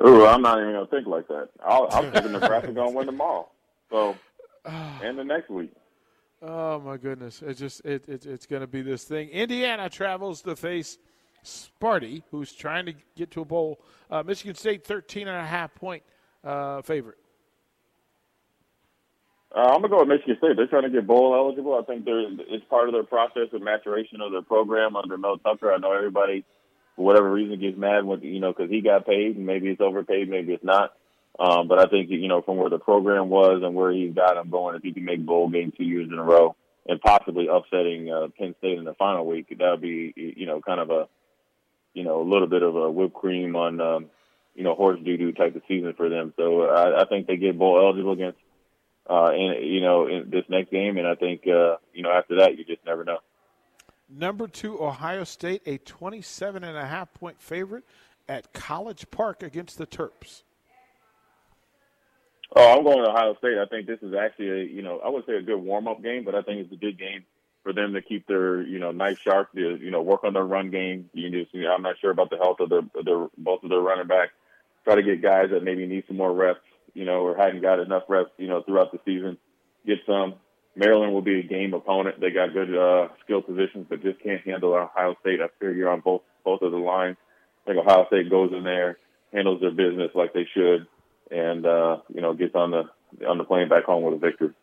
Oh, 0.00 0.26
I'm 0.26 0.42
not 0.42 0.58
even 0.58 0.72
gonna 0.72 0.86
think 0.86 1.06
like 1.06 1.26
that. 1.28 1.48
I'll, 1.64 1.88
I'm 1.90 2.12
thinking 2.12 2.32
Nebraska 2.32 2.72
gonna 2.72 2.90
win 2.90 3.06
tomorrow. 3.06 3.48
So, 3.90 4.16
and 4.64 5.18
the 5.18 5.24
next 5.24 5.48
week. 5.48 5.72
Oh 6.42 6.78
my 6.80 6.98
goodness! 6.98 7.40
It's 7.40 7.58
just 7.58 7.82
it, 7.86 8.06
it 8.06 8.26
it's 8.26 8.44
going 8.44 8.60
to 8.60 8.66
be 8.66 8.82
this 8.82 9.04
thing. 9.04 9.30
Indiana 9.30 9.88
travels 9.88 10.42
to 10.42 10.54
face 10.54 10.98
Sparty, 11.46 12.22
who's 12.30 12.52
trying 12.52 12.86
to 12.86 12.94
get 13.16 13.30
to 13.32 13.40
a 13.40 13.44
bowl. 13.44 13.80
Uh, 14.10 14.22
Michigan 14.22 14.54
State, 14.54 14.84
13 14.84 15.28
and 15.28 15.36
a 15.36 15.46
half 15.46 15.74
point 15.74 16.02
uh, 16.44 16.82
favorite. 16.82 17.18
Uh, 19.54 19.60
I'm 19.60 19.80
gonna 19.80 19.88
go 19.88 20.00
with 20.00 20.08
Michigan 20.08 20.36
State. 20.38 20.56
They're 20.56 20.66
trying 20.66 20.82
to 20.82 20.90
get 20.90 21.06
bowl 21.06 21.34
eligible. 21.34 21.78
I 21.80 21.82
think 21.82 22.04
they're 22.04 22.28
it's 22.48 22.64
part 22.68 22.88
of 22.88 22.92
their 22.92 23.04
process 23.04 23.48
of 23.52 23.62
maturation 23.62 24.20
of 24.20 24.32
their 24.32 24.42
program 24.42 24.96
under 24.96 25.16
Mel 25.16 25.38
Tucker. 25.38 25.72
I 25.72 25.78
know 25.78 25.92
everybody, 25.92 26.44
for 26.94 27.04
whatever 27.06 27.32
reason, 27.32 27.58
gets 27.58 27.78
mad 27.78 28.04
when 28.04 28.20
you 28.20 28.40
know 28.40 28.52
because 28.52 28.70
he 28.70 28.82
got 28.82 29.06
paid 29.06 29.36
and 29.36 29.46
maybe 29.46 29.68
it's 29.68 29.80
overpaid, 29.80 30.28
maybe 30.28 30.52
it's 30.52 30.64
not. 30.64 30.92
Um, 31.38 31.68
but 31.68 31.78
I 31.78 31.86
think 31.86 32.10
you 32.10 32.28
know 32.28 32.42
from 32.42 32.58
where 32.58 32.68
the 32.68 32.78
program 32.78 33.30
was 33.30 33.62
and 33.64 33.74
where 33.74 33.92
he's 33.92 34.14
got 34.14 34.34
them 34.34 34.50
going, 34.50 34.76
if 34.76 34.82
he 34.82 34.92
can 34.92 35.04
make 35.04 35.24
bowl 35.24 35.48
game 35.48 35.72
two 35.74 35.84
years 35.84 36.08
in 36.10 36.18
a 36.18 36.24
row 36.24 36.54
and 36.86 37.00
possibly 37.00 37.46
upsetting 37.48 38.10
uh, 38.10 38.28
Penn 38.38 38.54
State 38.58 38.78
in 38.78 38.84
the 38.84 38.94
final 38.94 39.24
week, 39.24 39.48
that 39.58 39.70
would 39.70 39.80
be 39.80 40.12
you 40.16 40.46
know 40.46 40.60
kind 40.60 40.80
of 40.80 40.90
a 40.90 41.08
you 41.96 42.04
know 42.04 42.20
a 42.20 42.28
little 42.30 42.46
bit 42.46 42.62
of 42.62 42.76
a 42.76 42.90
whipped 42.90 43.14
cream 43.14 43.56
on 43.56 43.80
um, 43.80 44.06
you 44.54 44.62
know 44.62 44.74
horse 44.74 45.00
doo 45.02 45.16
doo 45.16 45.32
type 45.32 45.56
of 45.56 45.62
season 45.66 45.94
for 45.96 46.10
them. 46.10 46.34
So 46.36 46.62
I, 46.62 47.02
I 47.02 47.04
think 47.06 47.26
they 47.26 47.36
get 47.36 47.58
bowl 47.58 47.80
eligible 47.80 48.12
against 48.12 48.38
uh, 49.08 49.30
in 49.32 49.56
you 49.62 49.80
know 49.80 50.06
in 50.06 50.28
this 50.30 50.44
next 50.48 50.70
game, 50.70 50.98
and 50.98 51.06
I 51.06 51.14
think 51.14 51.42
uh, 51.46 51.76
you 51.94 52.02
know 52.02 52.12
after 52.12 52.36
that 52.36 52.58
you 52.58 52.64
just 52.64 52.84
never 52.84 53.02
know. 53.02 53.18
Number 54.08 54.46
two, 54.46 54.80
Ohio 54.80 55.24
State, 55.24 55.62
a 55.66 55.78
27 55.78 56.62
and 56.62 56.76
a 56.76 56.86
half 56.86 57.12
point 57.14 57.40
favorite 57.40 57.82
at 58.28 58.52
College 58.52 59.10
Park 59.10 59.42
against 59.42 59.78
the 59.78 59.86
Terps. 59.86 60.42
Oh, 62.54 62.76
I'm 62.76 62.84
going 62.84 63.02
to 63.02 63.10
Ohio 63.10 63.34
State. 63.38 63.58
I 63.58 63.66
think 63.66 63.88
this 63.88 63.98
is 64.02 64.14
actually 64.14 64.50
a 64.50 64.64
you 64.64 64.82
know 64.82 65.00
I 65.02 65.08
would 65.08 65.24
say 65.24 65.36
a 65.36 65.42
good 65.42 65.56
warm 65.56 65.88
up 65.88 66.02
game, 66.02 66.24
but 66.24 66.34
I 66.34 66.42
think 66.42 66.60
it's 66.60 66.72
a 66.72 66.76
good 66.76 66.98
game 66.98 67.24
for 67.66 67.72
them 67.72 67.94
to 67.94 68.00
keep 68.00 68.28
their 68.28 68.62
you 68.62 68.78
know 68.78 68.92
knife 68.92 69.18
sharp, 69.18 69.52
to, 69.54 69.76
you 69.76 69.90
know 69.90 70.02
work 70.02 70.22
on 70.22 70.32
their 70.32 70.44
run 70.44 70.70
game. 70.70 71.10
You 71.12 71.30
just, 71.30 71.52
you 71.52 71.64
know, 71.64 71.74
I'm 71.74 71.82
not 71.82 71.98
sure 71.98 72.12
about 72.12 72.30
the 72.30 72.36
health 72.36 72.60
of 72.60 72.70
their, 72.70 72.82
their 73.04 73.26
both 73.36 73.64
of 73.64 73.70
their 73.70 73.80
running 73.80 74.06
backs. 74.06 74.32
Try 74.84 74.94
to 74.94 75.02
get 75.02 75.20
guys 75.20 75.50
that 75.50 75.64
maybe 75.64 75.84
need 75.84 76.04
some 76.06 76.16
more 76.16 76.32
reps 76.32 76.60
you 76.96 77.04
know, 77.04 77.20
or 77.20 77.36
hadn't 77.36 77.60
got 77.60 77.78
enough 77.78 78.04
reps, 78.08 78.30
you 78.38 78.48
know, 78.48 78.62
throughout 78.62 78.90
the 78.90 78.98
season, 79.04 79.36
get 79.86 79.98
some. 80.06 80.34
Maryland 80.74 81.12
will 81.12 81.22
be 81.22 81.40
a 81.40 81.42
game 81.42 81.74
opponent. 81.74 82.18
They 82.18 82.30
got 82.30 82.54
good 82.54 82.74
uh, 82.74 83.08
skill 83.22 83.42
positions, 83.42 83.86
but 83.88 84.02
just 84.02 84.18
can't 84.20 84.40
handle 84.42 84.74
Ohio 84.74 85.14
State. 85.20 85.40
I 85.42 85.48
figure 85.60 85.90
on 85.90 86.00
both 86.00 86.22
both 86.42 86.62
of 86.62 86.72
the 86.72 86.78
lines. 86.78 87.18
I 87.62 87.72
think 87.72 87.86
Ohio 87.86 88.06
State 88.06 88.30
goes 88.30 88.50
in 88.52 88.64
there, 88.64 88.98
handles 89.30 89.60
their 89.60 89.70
business 89.70 90.10
like 90.14 90.32
they 90.32 90.46
should, 90.54 90.86
and 91.30 91.66
uh, 91.66 91.98
you 92.12 92.22
know 92.22 92.32
gets 92.32 92.54
on 92.54 92.70
the 92.70 93.26
on 93.26 93.36
the 93.36 93.44
plane 93.44 93.68
back 93.68 93.84
home 93.84 94.02
with 94.02 94.14
a 94.14 94.18
victory. 94.18 94.54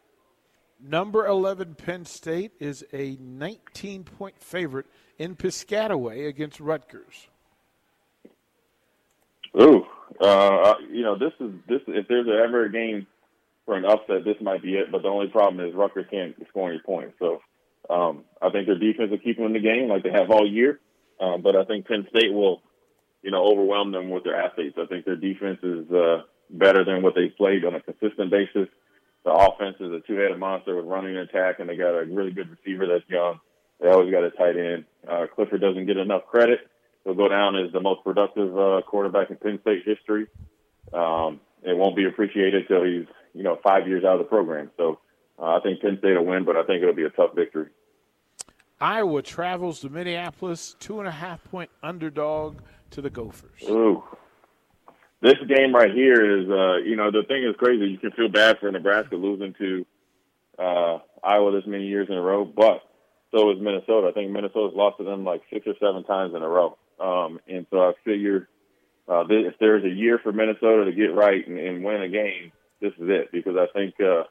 Number 0.86 1.26
11 1.26 1.76
Penn 1.76 2.04
State 2.04 2.52
is 2.60 2.84
a 2.92 3.18
19 3.22 4.04
point 4.04 4.38
favorite 4.38 4.86
in 5.18 5.36
Piscataway 5.36 6.28
against 6.28 6.60
Rutgers. 6.60 7.28
Ooh, 9.62 9.86
uh, 10.20 10.74
you 10.92 11.04
know, 11.04 11.18
this 11.18 11.32
is 11.40 11.52
this. 11.70 11.80
If 11.88 12.08
there's 12.10 12.28
ever 12.28 12.66
a 12.66 12.72
game 12.72 13.08
for 13.66 13.76
an 13.78 13.86
upset, 13.86 14.26
this 14.26 14.36
might 14.42 14.62
be 14.62 14.74
it. 14.74 14.92
But 14.92 15.04
the 15.04 15.08
only 15.08 15.28
problem 15.28 15.66
is 15.66 15.74
Rutgers 15.74 16.08
can't 16.12 16.36
score 16.50 16.70
any 16.70 16.82
points. 16.86 17.14
So 17.18 17.40
um, 17.90 18.26
I 18.42 18.50
think 18.50 18.68
their 18.68 18.78
defense 18.78 19.10
will 19.10 19.20
keep 19.20 19.38
them 19.38 19.46
in 19.46 19.54
the 19.54 19.60
game 19.60 19.88
like 19.88 20.04
they 20.04 20.12
have 20.12 20.32
all 20.32 20.46
year. 20.46 20.82
Um, 21.22 21.42
but 21.42 21.56
I 21.56 21.64
think 21.64 21.88
Penn 21.88 22.08
State 22.10 22.34
will, 22.34 22.62
you 23.22 23.32
know, 23.32 23.46
overwhelm 23.46 23.94
them 23.94 24.10
with 24.10 24.26
their 24.26 24.36
athletes. 24.36 24.78
I 24.78 24.86
think 24.88 25.06
their 25.06 25.16
defense 25.16 25.60
is 25.64 25.90
uh, 25.92 26.24
better 26.50 26.84
than 26.84 27.04
what 27.04 27.14
they've 27.16 27.36
played 27.38 27.64
on 27.64 27.76
a 27.76 27.80
consistent 27.80 28.32
basis. 28.32 28.68
The 29.24 29.32
offense 29.32 29.78
is 29.80 29.92
a 29.92 30.02
two-headed 30.06 30.38
monster 30.38 30.76
with 30.76 30.86
running 30.86 31.16
attack, 31.16 31.60
and 31.60 31.70
they 31.70 31.78
got 31.78 31.98
a 31.98 32.06
really 32.06 32.32
good 32.32 32.50
receiver 32.50 32.88
that's 32.88 33.10
young. 33.10 33.40
They 33.80 33.90
always 33.90 34.12
got 34.12 34.24
a 34.24 34.32
tight 34.32 34.58
end. 34.58 34.86
Uh, 35.08 35.28
Clifford 35.34 35.62
doesn't 35.62 35.86
get 35.86 35.98
enough 35.98 36.26
credit 36.26 36.60
he'll 37.04 37.14
go 37.14 37.28
down 37.28 37.56
as 37.56 37.72
the 37.72 37.80
most 37.80 38.04
productive 38.04 38.58
uh, 38.58 38.82
quarterback 38.86 39.30
in 39.30 39.38
Penn 39.38 39.60
State 39.62 39.84
history. 39.86 40.28
Um, 40.94 41.40
it 41.64 41.76
won't 41.76 41.96
be 41.96 42.06
appreciated 42.06 42.68
till 42.68 42.84
he's 42.84 43.06
you 43.34 43.44
know 43.44 43.60
five 43.64 43.88
years 43.88 44.04
out 44.04 44.14
of 44.14 44.20
the 44.20 44.26
program. 44.26 44.72
So 44.78 45.00
uh, 45.40 45.58
I 45.58 45.60
think 45.62 45.82
Penn 45.82 45.98
State 46.00 46.16
will 46.16 46.26
win, 46.26 46.46
but 46.46 46.56
I 46.56 46.64
think 46.64 46.82
it'll 46.82 46.94
be 46.94 47.04
a 47.04 47.10
tough 47.10 47.36
victory. 47.36 47.70
Iowa 48.80 49.22
travels 49.22 49.80
to 49.82 49.90
Minneapolis, 49.90 50.76
two 50.80 51.00
and 51.00 51.08
a 51.08 51.12
half 51.12 51.44
point 51.46 51.70
underdog 51.82 52.60
to 52.92 53.02
the 53.02 53.10
Gophers. 53.10 53.62
Ooh. 53.70 54.04
This 55.24 55.38
game 55.48 55.74
right 55.74 55.94
here 55.94 56.42
is, 56.42 56.50
uh, 56.50 56.76
you 56.84 56.98
know, 56.98 57.10
the 57.10 57.24
thing 57.26 57.46
is 57.46 57.56
crazy. 57.58 57.86
You 57.86 57.98
can 57.98 58.12
feel 58.12 58.28
bad 58.28 58.60
for 58.60 58.70
Nebraska 58.70 59.16
losing 59.16 59.54
to 59.54 59.86
uh, 60.60 61.00
Iowa 61.24 61.54
this 61.54 61.66
many 61.66 61.88
years 61.88 62.10
in 62.10 62.16
a 62.16 62.22
row, 62.22 62.44
but 62.44 62.82
so 63.32 63.50
is 63.52 63.58
Minnesota. 63.62 64.10
I 64.10 64.12
think 64.12 64.32
Minnesota's 64.32 64.76
lost 64.76 64.98
to 64.98 65.06
them 65.06 65.24
like 65.24 65.42
six 65.50 65.66
or 65.66 65.76
seven 65.80 66.04
times 66.04 66.36
in 66.36 66.44
a 66.44 66.48
row. 66.50 66.78
Um, 67.00 67.40
and 67.48 67.66
so 67.72 67.80
I 67.80 67.94
figure 68.04 68.50
uh, 69.08 69.24
if 69.30 69.54
there's 69.62 69.86
a 69.86 69.90
year 69.90 70.20
for 70.22 70.34
Minnesota 70.34 70.84
to 70.84 70.92
get 70.92 71.16
right 71.16 71.48
and, 71.48 71.58
and 71.58 71.86
win 71.86 72.02
a 72.02 72.10
game, 72.10 72.52
this 72.82 72.92
is 73.00 73.08
it 73.08 73.32
because 73.32 73.56
I 73.56 73.68
think, 73.72 73.96
uh, 74.02 74.24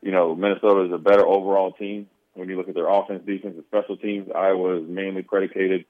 you 0.00 0.12
know, 0.12 0.36
Minnesota 0.36 0.84
is 0.84 0.92
a 0.92 0.98
better 0.98 1.26
overall 1.26 1.72
team. 1.72 2.06
When 2.34 2.48
you 2.48 2.56
look 2.56 2.68
at 2.68 2.76
their 2.76 2.88
offense, 2.88 3.24
defense, 3.26 3.56
and 3.56 3.64
special 3.66 3.96
teams, 3.96 4.28
Iowa 4.32 4.80
is 4.80 4.88
mainly 4.88 5.22
predicated 5.22 5.86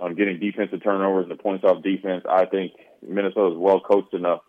on 0.00 0.16
getting 0.16 0.40
defensive 0.40 0.82
turnovers 0.82 1.28
and 1.30 1.30
the 1.30 1.40
points 1.40 1.64
off 1.64 1.82
defense. 1.84 2.24
I 2.28 2.46
think 2.46 2.72
Minnesota 3.08 3.54
is 3.54 3.58
well 3.58 3.80
coached 3.80 4.14
enough 4.14 4.40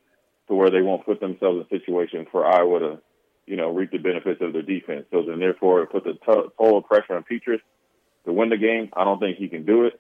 to 0.48 0.54
where 0.54 0.70
they 0.70 0.82
won't 0.82 1.06
put 1.06 1.20
themselves 1.20 1.58
in 1.58 1.78
a 1.78 1.80
situation 1.80 2.28
for 2.32 2.46
Iowa 2.46 2.80
to, 2.80 3.02
you 3.48 3.56
know, 3.56 3.72
reap 3.72 3.92
the 3.92 3.98
benefits 3.98 4.42
of 4.42 4.54
their 4.54 4.62
defense. 4.62 5.06
So 5.12 5.24
then, 5.24 5.40
therefore, 5.40 5.86
put 5.88 6.04
the 6.04 6.18
total 6.26 6.82
pressure 6.82 7.16
on 7.16 7.24
Petras 7.24 7.60
to 8.26 8.34
win 8.34 8.50
the 8.50 8.58
game. 8.58 8.90
I 8.94 9.04
don't 9.04 9.20
think 9.20 9.38
he 9.38 9.48
can 9.48 9.66
do 9.66 9.86
it. 9.86 10.00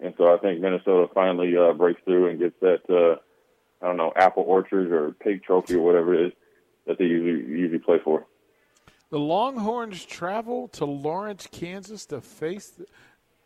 And 0.00 0.14
so 0.18 0.34
I 0.34 0.38
think 0.38 0.60
Minnesota 0.60 1.08
finally 1.14 1.56
uh, 1.56 1.72
breaks 1.72 2.00
through 2.04 2.28
and 2.28 2.38
gets 2.38 2.54
that, 2.60 2.82
uh, 2.90 3.18
I 3.82 3.88
don't 3.88 3.96
know, 3.96 4.12
apple 4.14 4.44
orchard 4.46 4.92
or 4.92 5.12
pig 5.12 5.42
trophy 5.42 5.76
or 5.76 5.82
whatever 5.82 6.14
it 6.14 6.26
is 6.26 6.32
that 6.86 6.98
they 6.98 7.04
usually, 7.04 7.50
usually 7.50 7.78
play 7.78 7.98
for. 8.02 8.26
The 9.10 9.18
Longhorns 9.18 10.04
travel 10.04 10.68
to 10.68 10.84
Lawrence, 10.84 11.48
Kansas 11.50 12.06
to 12.06 12.20
face 12.20 12.70
the, 12.70 12.86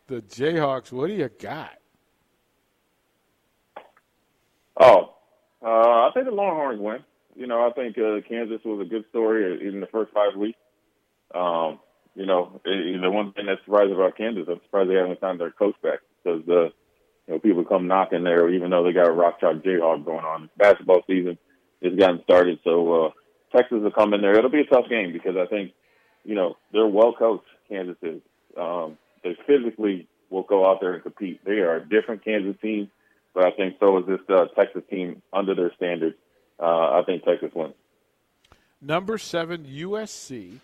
the 0.07 0.21
Jayhawks. 0.21 0.91
What 0.91 1.07
do 1.07 1.13
you 1.13 1.29
got? 1.39 1.77
Oh, 4.79 5.13
uh, 5.63 5.67
I 5.67 6.09
think 6.21 6.35
the 6.35 6.41
Longhorns 6.41 6.79
win. 6.79 7.03
You 7.35 7.47
know, 7.47 7.65
I 7.65 7.71
think 7.71 7.97
uh, 7.97 8.21
Kansas 8.27 8.61
was 8.65 8.85
a 8.85 8.89
good 8.89 9.05
story 9.09 9.67
in 9.67 9.79
the 9.79 9.87
first 9.87 10.11
five 10.13 10.35
weeks. 10.35 10.59
Um, 11.33 11.79
you 12.13 12.25
know, 12.25 12.59
it, 12.65 13.01
the 13.01 13.09
one 13.09 13.31
thing 13.31 13.45
that's 13.45 13.63
surprising 13.63 13.95
about 13.95 14.17
Kansas, 14.17 14.45
I'm 14.49 14.59
surprised 14.65 14.89
they 14.89 14.95
haven't 14.95 15.21
signed 15.21 15.39
their 15.39 15.51
coach 15.51 15.75
back 15.81 15.99
because 16.23 16.41
uh, 16.49 16.65
you 17.27 17.29
know 17.29 17.39
people 17.39 17.63
come 17.63 17.87
knocking 17.87 18.23
there, 18.23 18.49
even 18.49 18.69
though 18.69 18.83
they 18.83 18.91
got 18.91 19.07
a 19.07 19.13
rock 19.13 19.39
chalk 19.39 19.57
Jayhawk 19.63 20.03
going 20.03 20.25
on. 20.25 20.49
Basketball 20.57 21.01
season 21.07 21.37
has 21.81 21.97
gotten 21.97 22.21
started, 22.23 22.59
so 22.65 23.05
uh, 23.05 23.09
Texas 23.55 23.79
will 23.81 23.91
come 23.91 24.13
in 24.13 24.21
there. 24.21 24.37
It'll 24.37 24.51
be 24.51 24.61
a 24.61 24.65
tough 24.65 24.89
game 24.89 25.13
because 25.13 25.35
I 25.37 25.47
think 25.47 25.71
you 26.25 26.35
know 26.35 26.57
they're 26.73 26.85
well 26.85 27.13
coached. 27.17 27.45
Kansas 27.69 27.97
is. 28.01 28.21
Um, 28.57 28.97
they 29.23 29.37
physically 29.47 30.07
will 30.29 30.43
go 30.43 30.69
out 30.69 30.79
there 30.81 30.95
and 30.95 31.03
compete. 31.03 31.39
They 31.45 31.59
are 31.59 31.77
a 31.77 31.87
different 31.87 32.25
Kansas 32.25 32.59
team, 32.61 32.91
but 33.33 33.45
I 33.45 33.51
think 33.51 33.75
so 33.79 33.97
is 33.99 34.05
this 34.05 34.19
uh, 34.29 34.45
Texas 34.55 34.83
team 34.89 35.21
under 35.33 35.55
their 35.55 35.73
standards. 35.75 36.15
Uh, 36.59 36.99
I 36.99 37.03
think 37.05 37.23
Texas 37.23 37.51
wins. 37.55 37.73
Number 38.81 39.17
seven 39.17 39.65
USC 39.65 40.59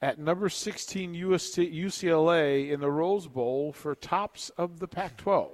at 0.00 0.18
number 0.18 0.48
16 0.48 1.14
UCLA 1.14 2.70
in 2.70 2.80
the 2.80 2.90
Rose 2.90 3.26
Bowl 3.26 3.72
for 3.72 3.94
tops 3.94 4.50
of 4.50 4.78
the 4.78 4.86
Pac-12. 4.86 5.50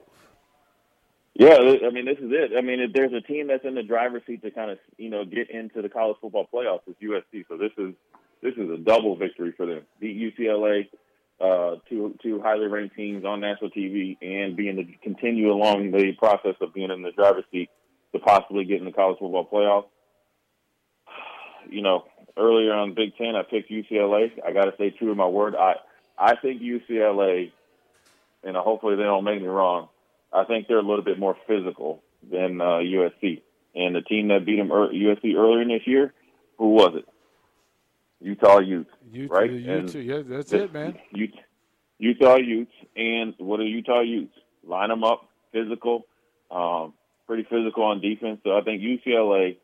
Yeah, 1.35 1.57
I 1.57 1.91
mean 1.91 2.05
this 2.05 2.19
is 2.19 2.31
it. 2.31 2.53
I 2.57 2.61
mean, 2.61 2.79
if 2.79 2.93
there's 2.93 3.13
a 3.13 3.21
team 3.21 3.49
that's 3.49 3.65
in 3.65 3.75
the 3.75 3.83
driver's 3.83 4.23
seat 4.25 4.43
to 4.43 4.53
kind 4.53 4.71
of 4.71 4.79
you 4.99 5.11
know 5.11 5.25
get 5.25 5.51
into 5.51 5.83
the 5.83 5.89
college 5.89 6.17
football 6.21 6.49
playoffs, 6.53 6.83
it's 6.87 7.01
USC. 7.03 7.45
So 7.49 7.57
this 7.57 7.73
is 7.77 7.93
this 8.41 8.55
is 8.57 8.71
a 8.71 8.77
double 8.77 9.17
victory 9.17 9.53
for 9.57 9.67
them. 9.67 9.83
Beat 9.99 10.17
UCLA, 10.17 10.87
uh, 11.41 11.77
two 11.89 12.17
two 12.23 12.41
highly 12.41 12.67
ranked 12.67 12.97
teams 12.97 13.25
on 13.25 13.41
national 13.41 13.71
TV, 13.71 14.17
and 14.23 14.57
being 14.57 14.77
to 14.77 14.85
continue 15.03 15.53
along 15.53 15.91
the 15.91 16.13
process 16.19 16.55
of 16.61 16.73
being 16.75 16.91
in 16.91 17.03
the 17.03 17.13
driver's 17.13 17.45
seat 17.51 17.71
to 18.13 18.21
possibly 18.21 18.65
get 18.65 18.79
in 18.79 18.85
the 18.85 18.93
college 18.93 19.19
football 19.19 19.49
playoffs. 19.51 19.87
You 21.67 21.81
know, 21.81 22.05
earlier 22.37 22.75
on 22.75 22.95
Big 22.95 23.17
Ten, 23.17 23.35
I 23.35 23.43
picked 23.43 23.71
UCLA. 23.71 24.33
I 24.47 24.53
got 24.53 24.67
to 24.67 24.75
stay 24.75 24.91
true 24.91 25.09
to 25.09 25.15
my 25.15 25.27
word. 25.27 25.55
I 25.57 25.77
I 26.19 26.37
think 26.37 26.61
UCLA, 26.61 27.53
and 28.45 28.55
hopefully 28.55 28.97
they 28.97 29.03
don't 29.03 29.25
make 29.25 29.41
me 29.41 29.49
wrong. 29.49 29.89
I 30.31 30.45
think 30.45 30.69
they're 30.69 30.79
a 30.79 30.83
little 30.83 31.05
bit 31.05 31.19
more 31.19 31.37
physical 31.47 32.03
than 32.31 32.61
uh, 32.61 32.81
USC. 32.81 33.43
And 33.75 33.95
the 33.95 34.03
team 34.03 34.29
that 34.29 34.45
beat 34.47 34.57
them 34.57 34.69
USC 34.69 35.35
earlier 35.35 35.63
in 35.63 35.69
this 35.69 35.87
year, 35.87 36.13
who 36.59 36.71
was 36.71 36.95
it? 36.97 37.09
Utah 38.25 38.59
Utes, 38.59 38.91
Utah, 39.13 39.35
right? 39.35 39.51
Utah, 39.51 39.99
yeah, 39.99 40.23
that's 40.25 40.51
it, 40.55 40.73
man. 40.73 40.99
Utah, 41.13 41.37
Utah 41.99 42.37
Utes, 42.37 42.73
and 42.97 43.35
what 43.37 43.61
are 43.61 43.65
Utah 43.65 44.01
Utes? 44.01 44.35
Line 44.67 44.89
them 44.89 45.05
up, 45.05 45.29
physical, 45.53 46.07
um, 46.51 46.95
pretty 47.27 47.43
physical 47.43 47.83
on 47.85 48.01
defense. 48.01 48.41
So 48.43 48.57
I 48.57 48.63
think 48.63 48.81
UCLA 48.81 49.59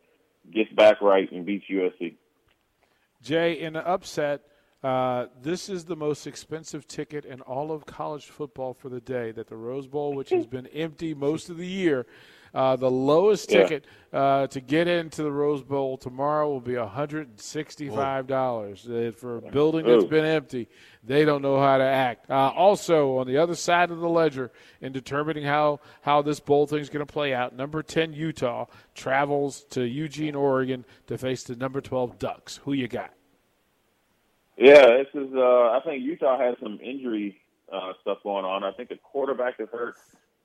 gets 0.52 0.70
back 0.74 1.00
right 1.00 1.30
and 1.32 1.46
beats 1.46 1.64
USC. 1.70 2.16
Jay, 3.22 3.58
in 3.58 3.76
an 3.76 3.84
upset, 3.86 4.42
uh, 4.84 5.26
this 5.40 5.70
is 5.70 5.86
the 5.86 5.96
most 5.96 6.26
expensive 6.26 6.86
ticket 6.86 7.24
in 7.24 7.40
all 7.40 7.72
of 7.72 7.86
college 7.86 8.26
football 8.26 8.74
for 8.74 8.90
the 8.90 9.00
day. 9.00 9.32
That 9.32 9.48
the 9.48 9.56
Rose 9.56 9.86
Bowl, 9.86 10.12
which 10.12 10.28
has 10.28 10.46
been 10.46 10.66
empty 10.66 11.14
most 11.14 11.48
of 11.48 11.56
the 11.56 11.66
year, 11.66 12.04
uh, 12.54 12.76
the 12.76 12.90
lowest 12.90 13.50
Yeah. 13.50 13.62
ticket 13.62 13.86
uh, 14.12 14.46
to 14.48 14.60
get 14.60 14.88
into 14.88 15.22
the 15.22 15.30
Rose 15.30 15.62
Bowl 15.62 15.96
tomorrow 15.96 16.48
will 16.48 16.60
be 16.60 16.72
$165 16.74 18.88
Uh, 18.88 19.12
for 19.12 19.36
a 19.38 19.42
building 19.42 19.86
that's 19.86 20.04
Ooh. 20.04 20.08
been 20.08 20.24
empty. 20.24 20.68
They 21.04 21.24
don't 21.24 21.42
know 21.42 21.58
how 21.60 21.78
to 21.78 21.84
act. 21.84 22.28
Uh, 22.28 22.52
also, 22.56 23.18
on 23.18 23.26
the 23.26 23.36
other 23.36 23.54
side 23.54 23.90
of 23.90 24.00
the 24.00 24.08
ledger, 24.08 24.50
in 24.80 24.92
determining 24.92 25.44
how, 25.44 25.80
how 26.02 26.22
this 26.22 26.40
bowl 26.40 26.66
thing 26.66 26.80
is 26.80 26.90
going 26.90 27.06
to 27.06 27.12
play 27.12 27.32
out, 27.32 27.54
number 27.54 27.82
10 27.82 28.12
Utah 28.12 28.66
travels 28.94 29.64
to 29.70 29.86
Eugene, 29.86 30.34
Oregon 30.34 30.84
to 31.06 31.16
face 31.16 31.44
the 31.44 31.56
number 31.56 31.80
12 31.80 32.18
Ducks. 32.18 32.58
Who 32.64 32.72
you 32.72 32.88
got? 32.88 33.10
Yeah, 34.56 34.86
this 34.98 35.06
is. 35.14 35.32
Uh, 35.34 35.70
I 35.70 35.80
think 35.84 36.02
Utah 36.02 36.38
has 36.38 36.56
some 36.62 36.78
injury 36.82 37.40
uh, 37.72 37.92
stuff 38.02 38.18
going 38.22 38.44
on. 38.44 38.62
I 38.62 38.72
think 38.72 38.90
a 38.90 38.96
quarterback 38.98 39.54
is 39.58 39.68
hurt, 39.72 39.94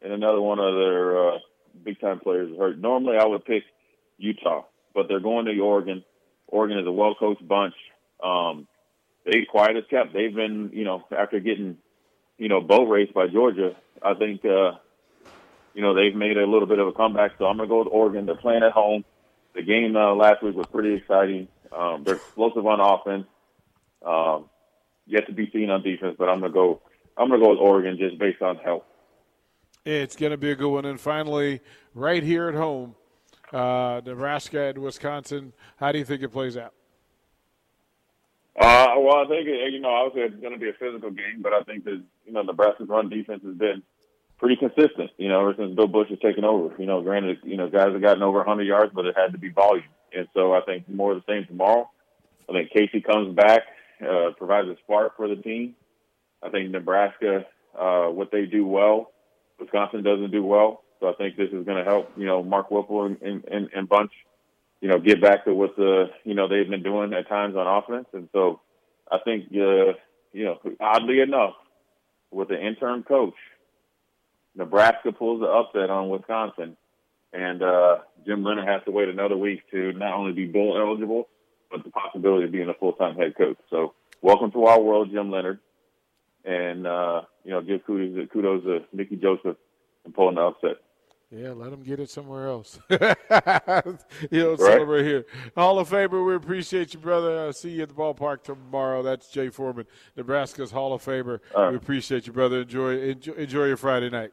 and 0.02 0.14
another 0.14 0.40
one 0.40 0.60
of 0.60 0.74
their 0.76 1.32
uh, 1.34 1.38
big 1.84 2.00
time 2.00 2.20
players 2.20 2.52
is 2.52 2.58
hurt. 2.58 2.78
Normally, 2.78 3.18
I 3.18 3.26
would 3.26 3.46
pick 3.46 3.64
Utah, 4.18 4.64
but 4.94 5.08
they're 5.08 5.20
going 5.20 5.46
to 5.46 5.60
Oregon. 5.60 6.04
Oregon 6.48 6.80
is 6.80 6.88
a 6.88 6.92
well 6.92 7.16
coached 7.16 7.48
bunch. 7.48 7.76
Um, 8.24 8.68
they 9.26 9.46
quiet 9.50 9.78
as 9.78 9.84
kept. 9.90 10.14
They've 10.14 10.34
been, 10.34 10.72
you 10.74 10.84
know, 10.84 11.04
after 11.16 11.40
getting, 11.40 11.78
you 12.38 12.48
know, 12.48 12.62
boat 12.62 12.88
raced 12.88 13.14
by 13.14 13.28
Georgia. 13.28 13.76
I 14.02 14.14
think, 14.14 14.46
uh, 14.46 14.74
you 15.74 15.82
know, 15.82 15.96
they've 15.96 16.16
made 16.16 16.38
a 16.38 16.46
little 16.46 16.68
bit 16.68 16.80
of 16.80 16.88
a 16.88 16.92
comeback. 16.92 17.32
So 17.38 17.46
I'm 17.46 17.58
going 17.58 17.68
to 17.68 17.74
go 17.74 17.80
with 17.80 17.88
Oregon. 17.92 18.26
They're 18.26 18.36
playing 18.36 18.64
at 18.64 18.72
home. 18.72 19.04
The 19.56 19.64
game 19.64 19.96
uh, 19.96 20.14
last 20.14 20.44
week 20.44 20.56
was 20.56 20.68
pretty 20.68 20.94
exciting. 20.96 21.48
Um, 21.76 22.04
they're 22.04 22.16
explosive 22.16 22.66
on 22.66 22.80
offense. 22.80 23.26
Um, 24.06 24.50
yet 25.06 25.28
to 25.28 25.34
be 25.34 25.50
seen 25.52 25.70
on 25.70 25.82
defense, 25.82 26.16
but 26.18 26.30
I'm 26.30 26.40
gonna 26.40 26.54
go. 26.54 26.82
I'm 27.18 27.30
gonna 27.30 27.44
go 27.44 27.52
with 27.52 27.60
Oregon 27.60 27.98
just 27.98 28.18
based 28.20 28.42
on 28.42 28.58
health. 28.58 28.84
It's 29.86 30.16
going 30.16 30.32
to 30.32 30.38
be 30.38 30.52
a 30.52 30.56
good 30.56 30.70
one. 30.70 30.86
And 30.86 31.00
finally, 31.00 31.62
right 31.94 32.24
here 32.24 32.50
at 32.50 32.56
home, 32.56 32.96
uh, 33.54 34.02
Nebraska 34.04 34.70
and 34.70 34.80
Wisconsin. 34.80 35.54
How 35.78 35.92
do 35.92 36.00
you 36.00 36.06
think 36.06 36.24
it 36.24 36.30
plays 36.30 36.58
out? 36.58 36.74
Uh, 38.60 38.96
well, 38.98 39.18
I 39.18 39.28
think 39.28 39.48
you 39.48 39.80
know, 39.80 39.90
obviously 39.90 40.34
it's 40.34 40.42
going 40.42 40.54
to 40.54 40.60
be 40.60 40.70
a 40.70 40.74
physical 40.74 41.12
game, 41.12 41.42
but 41.42 41.54
I 41.54 41.62
think 41.64 41.84
that 41.84 42.02
you 42.26 42.34
know 42.34 42.42
Nebraska's 42.42 42.88
run 42.88 43.10
defense 43.10 43.44
has 43.44 43.56
been 43.56 43.84
pretty 44.40 44.56
consistent. 44.56 45.12
You 45.18 45.30
know, 45.30 45.42
ever 45.42 45.56
since 45.58 45.76
Bill 45.76 45.88
Busch 45.88 46.10
has 46.10 46.20
taken 46.20 46.46
over. 46.46 46.74
You 46.80 46.86
know, 46.86 47.02
granted, 47.02 47.40
you 47.44 47.58
know, 47.58 47.70
guys 47.70 47.92
have 47.92 48.02
gotten 48.02 48.24
over 48.24 48.40
100 48.40 48.64
yards, 48.64 48.92
but 48.96 49.06
it 49.06 49.16
had 49.18 49.34
to 49.34 49.38
be 49.38 49.50
volume, 49.50 49.84
and 50.14 50.28
so 50.34 50.54
I 50.54 50.62
think 50.62 50.90
more 50.90 51.12
of 51.12 51.24
the 51.24 51.32
same 51.32 51.46
tomorrow. 51.46 51.90
I 52.50 52.54
think 52.54 52.72
Casey 52.72 53.02
comes 53.02 53.36
back, 53.36 53.64
uh, 54.02 54.32
provides 54.38 54.70
a 54.70 54.78
spark 54.84 55.18
for 55.18 55.28
the 55.28 55.36
team. 55.36 55.76
I 56.42 56.50
think 56.50 56.70
Nebraska, 56.70 57.46
uh, 57.78 58.08
what 58.08 58.32
they 58.32 58.46
do 58.46 58.66
well, 58.66 59.12
Wisconsin 59.60 60.04
doesn't 60.04 60.32
do 60.32 60.44
well. 60.44 60.84
So 61.00 61.10
I 61.10 61.14
think 61.14 61.36
this 61.36 61.50
is 61.52 61.66
going 61.66 61.78
to 61.78 61.84
help, 61.84 62.12
you 62.18 62.26
know, 62.26 62.44
Mark 62.44 62.72
Whipple 62.72 63.06
and, 63.06 63.22
and, 63.22 63.70
and, 63.74 63.90
Bunch, 63.90 64.12
you 64.82 64.88
know, 64.88 64.98
get 65.00 65.22
back 65.22 65.46
to 65.46 65.54
what 65.54 65.76
the, 65.76 66.10
you 66.24 66.34
know, 66.34 66.48
they've 66.48 66.70
been 66.70 66.84
doing 66.84 67.14
at 67.14 67.28
times 67.28 67.56
on 67.56 67.68
offense. 67.68 68.08
And 68.14 68.30
so 68.32 68.62
I 69.12 69.18
think, 69.24 69.46
uh, 69.52 69.94
you 70.34 70.46
know, 70.46 70.60
oddly 70.80 71.20
enough, 71.20 71.54
with 72.32 72.50
the 72.50 72.60
interim 72.60 73.04
coach, 73.04 73.36
Nebraska 74.56 75.12
pulls 75.12 75.42
the 75.42 75.48
upset 75.48 75.90
on 75.90 76.10
Wisconsin. 76.10 76.78
And 77.34 77.62
uh, 77.62 77.98
Jim 78.26 78.44
Leonhard 78.44 78.68
has 78.68 78.82
to 78.86 78.92
wait 78.92 79.10
another 79.10 79.38
week 79.38 79.70
to 79.72 79.92
not 79.94 80.14
only 80.14 80.32
be 80.32 80.46
bowl 80.46 80.78
eligible, 80.78 81.28
but 81.70 81.84
the 81.84 81.92
possibility 81.92 82.46
of 82.46 82.52
being 82.52 82.70
a 82.70 82.74
full-time 82.74 83.16
head 83.16 83.36
coach. 83.38 83.58
So 83.70 83.94
welcome 84.22 84.52
to 84.52 84.66
our 84.66 84.80
world, 84.80 85.12
Jim 85.12 85.30
Leonhard. 85.30 85.60
And, 86.46 86.88
uh, 86.88 87.22
know, 87.56 87.62
give 87.62 87.86
kudos, 87.86 88.30
kudos 88.32 88.64
to 88.64 88.80
Mickey 88.94 89.16
Joseph 89.16 89.58
and 90.04 90.14
pulling 90.14 90.36
the 90.36 90.42
upset. 90.42 90.78
Yeah, 91.32 91.52
let 91.52 91.72
them 91.72 91.82
get 91.82 92.00
it 92.00 92.10
somewhere 92.10 92.48
else. 92.48 92.80
you 92.90 92.98
know, 94.32 94.56
celebrate 94.56 95.04
here. 95.04 95.26
Hall 95.56 95.80
of 95.80 95.90
Famer, 95.90 96.26
we 96.26 96.36
appreciate 96.36 96.94
you, 96.94 97.00
brother. 97.00 97.40
I'll 97.40 97.54
see 97.54 97.72
you 97.72 97.84
at 97.84 97.90
the 97.90 97.96
ballpark 97.96 98.44
tomorrow. 98.44 99.02
That's 99.02 99.30
Jay 99.30 99.50
Foreman, 99.50 99.88
Nebraska's 100.16 100.72
Hall 100.72 100.94
of 100.94 101.04
Famer. 101.04 101.40
Right. 101.56 101.72
We 101.72 101.78
appreciate 101.78 102.28
you, 102.28 102.34
brother. 102.34 102.62
Enjoy, 102.62 103.00
enjoy, 103.00 103.34
enjoy 103.34 103.66
your 103.66 103.78
Friday 103.78 104.10
night. 104.10 104.32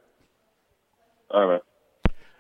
All 1.30 1.46
right. 1.46 1.62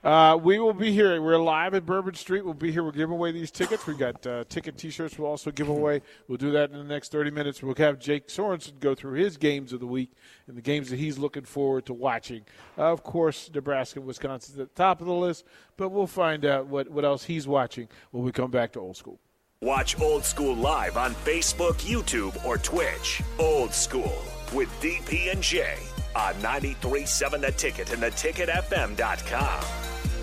Uh, 0.04 0.36
we 0.42 0.58
will 0.58 0.72
be 0.72 0.90
here. 0.90 1.20
We're 1.22 1.38
live 1.38 1.74
at 1.74 1.86
Bourbon 1.86 2.14
Street. 2.14 2.44
We'll 2.44 2.54
be 2.54 2.72
here. 2.72 2.82
We're 2.82 2.90
giving 2.90 3.14
away 3.14 3.30
these 3.30 3.52
tickets. 3.52 3.86
We've 3.86 3.98
got 3.98 4.26
uh, 4.26 4.42
ticket 4.48 4.76
T-shirts. 4.76 5.16
We'll 5.16 5.30
also 5.30 5.52
give 5.52 5.68
away. 5.68 6.02
We'll 6.26 6.38
do 6.38 6.50
that 6.52 6.72
in 6.72 6.78
the 6.78 6.84
next 6.84 7.12
30 7.12 7.30
minutes. 7.30 7.62
We'll 7.62 7.76
have 7.76 8.00
Jake 8.00 8.26
Sorensen 8.26 8.80
go 8.80 8.96
through 8.96 9.14
his 9.20 9.36
games 9.36 9.72
of 9.72 9.78
the 9.78 9.86
week 9.86 10.10
and 10.48 10.56
the 10.56 10.62
games 10.62 10.90
that 10.90 10.98
he's 10.98 11.18
looking 11.18 11.44
forward 11.44 11.86
to 11.86 11.94
watching. 11.94 12.42
Uh, 12.76 12.92
of 12.92 13.04
course, 13.04 13.48
Nebraska, 13.54 14.00
and 14.00 14.08
Wisconsin's 14.08 14.58
at 14.58 14.74
the 14.74 14.82
top 14.82 15.00
of 15.00 15.06
the 15.06 15.12
list, 15.12 15.44
but 15.76 15.90
we'll 15.90 16.08
find 16.08 16.44
out 16.44 16.66
what, 16.66 16.90
what 16.90 17.04
else 17.04 17.22
he's 17.24 17.46
watching 17.46 17.86
when 18.10 18.24
we 18.24 18.32
come 18.32 18.50
back 18.50 18.72
to 18.72 18.80
old 18.80 18.96
school. 18.96 19.20
Watch 19.60 20.00
Old 20.00 20.24
School 20.24 20.56
live 20.56 20.96
on 20.96 21.14
Facebook, 21.14 21.74
YouTube, 21.74 22.44
or 22.44 22.58
Twitch. 22.58 23.22
Old 23.38 23.72
School 23.72 24.20
with 24.52 24.68
DP 24.80 25.30
and 25.30 25.40
J 25.40 25.76
on 26.16 26.34
93.7 26.42 27.40
The 27.40 27.52
Ticket 27.52 27.92
and 27.92 28.02
theticketfm.com. 28.02 29.91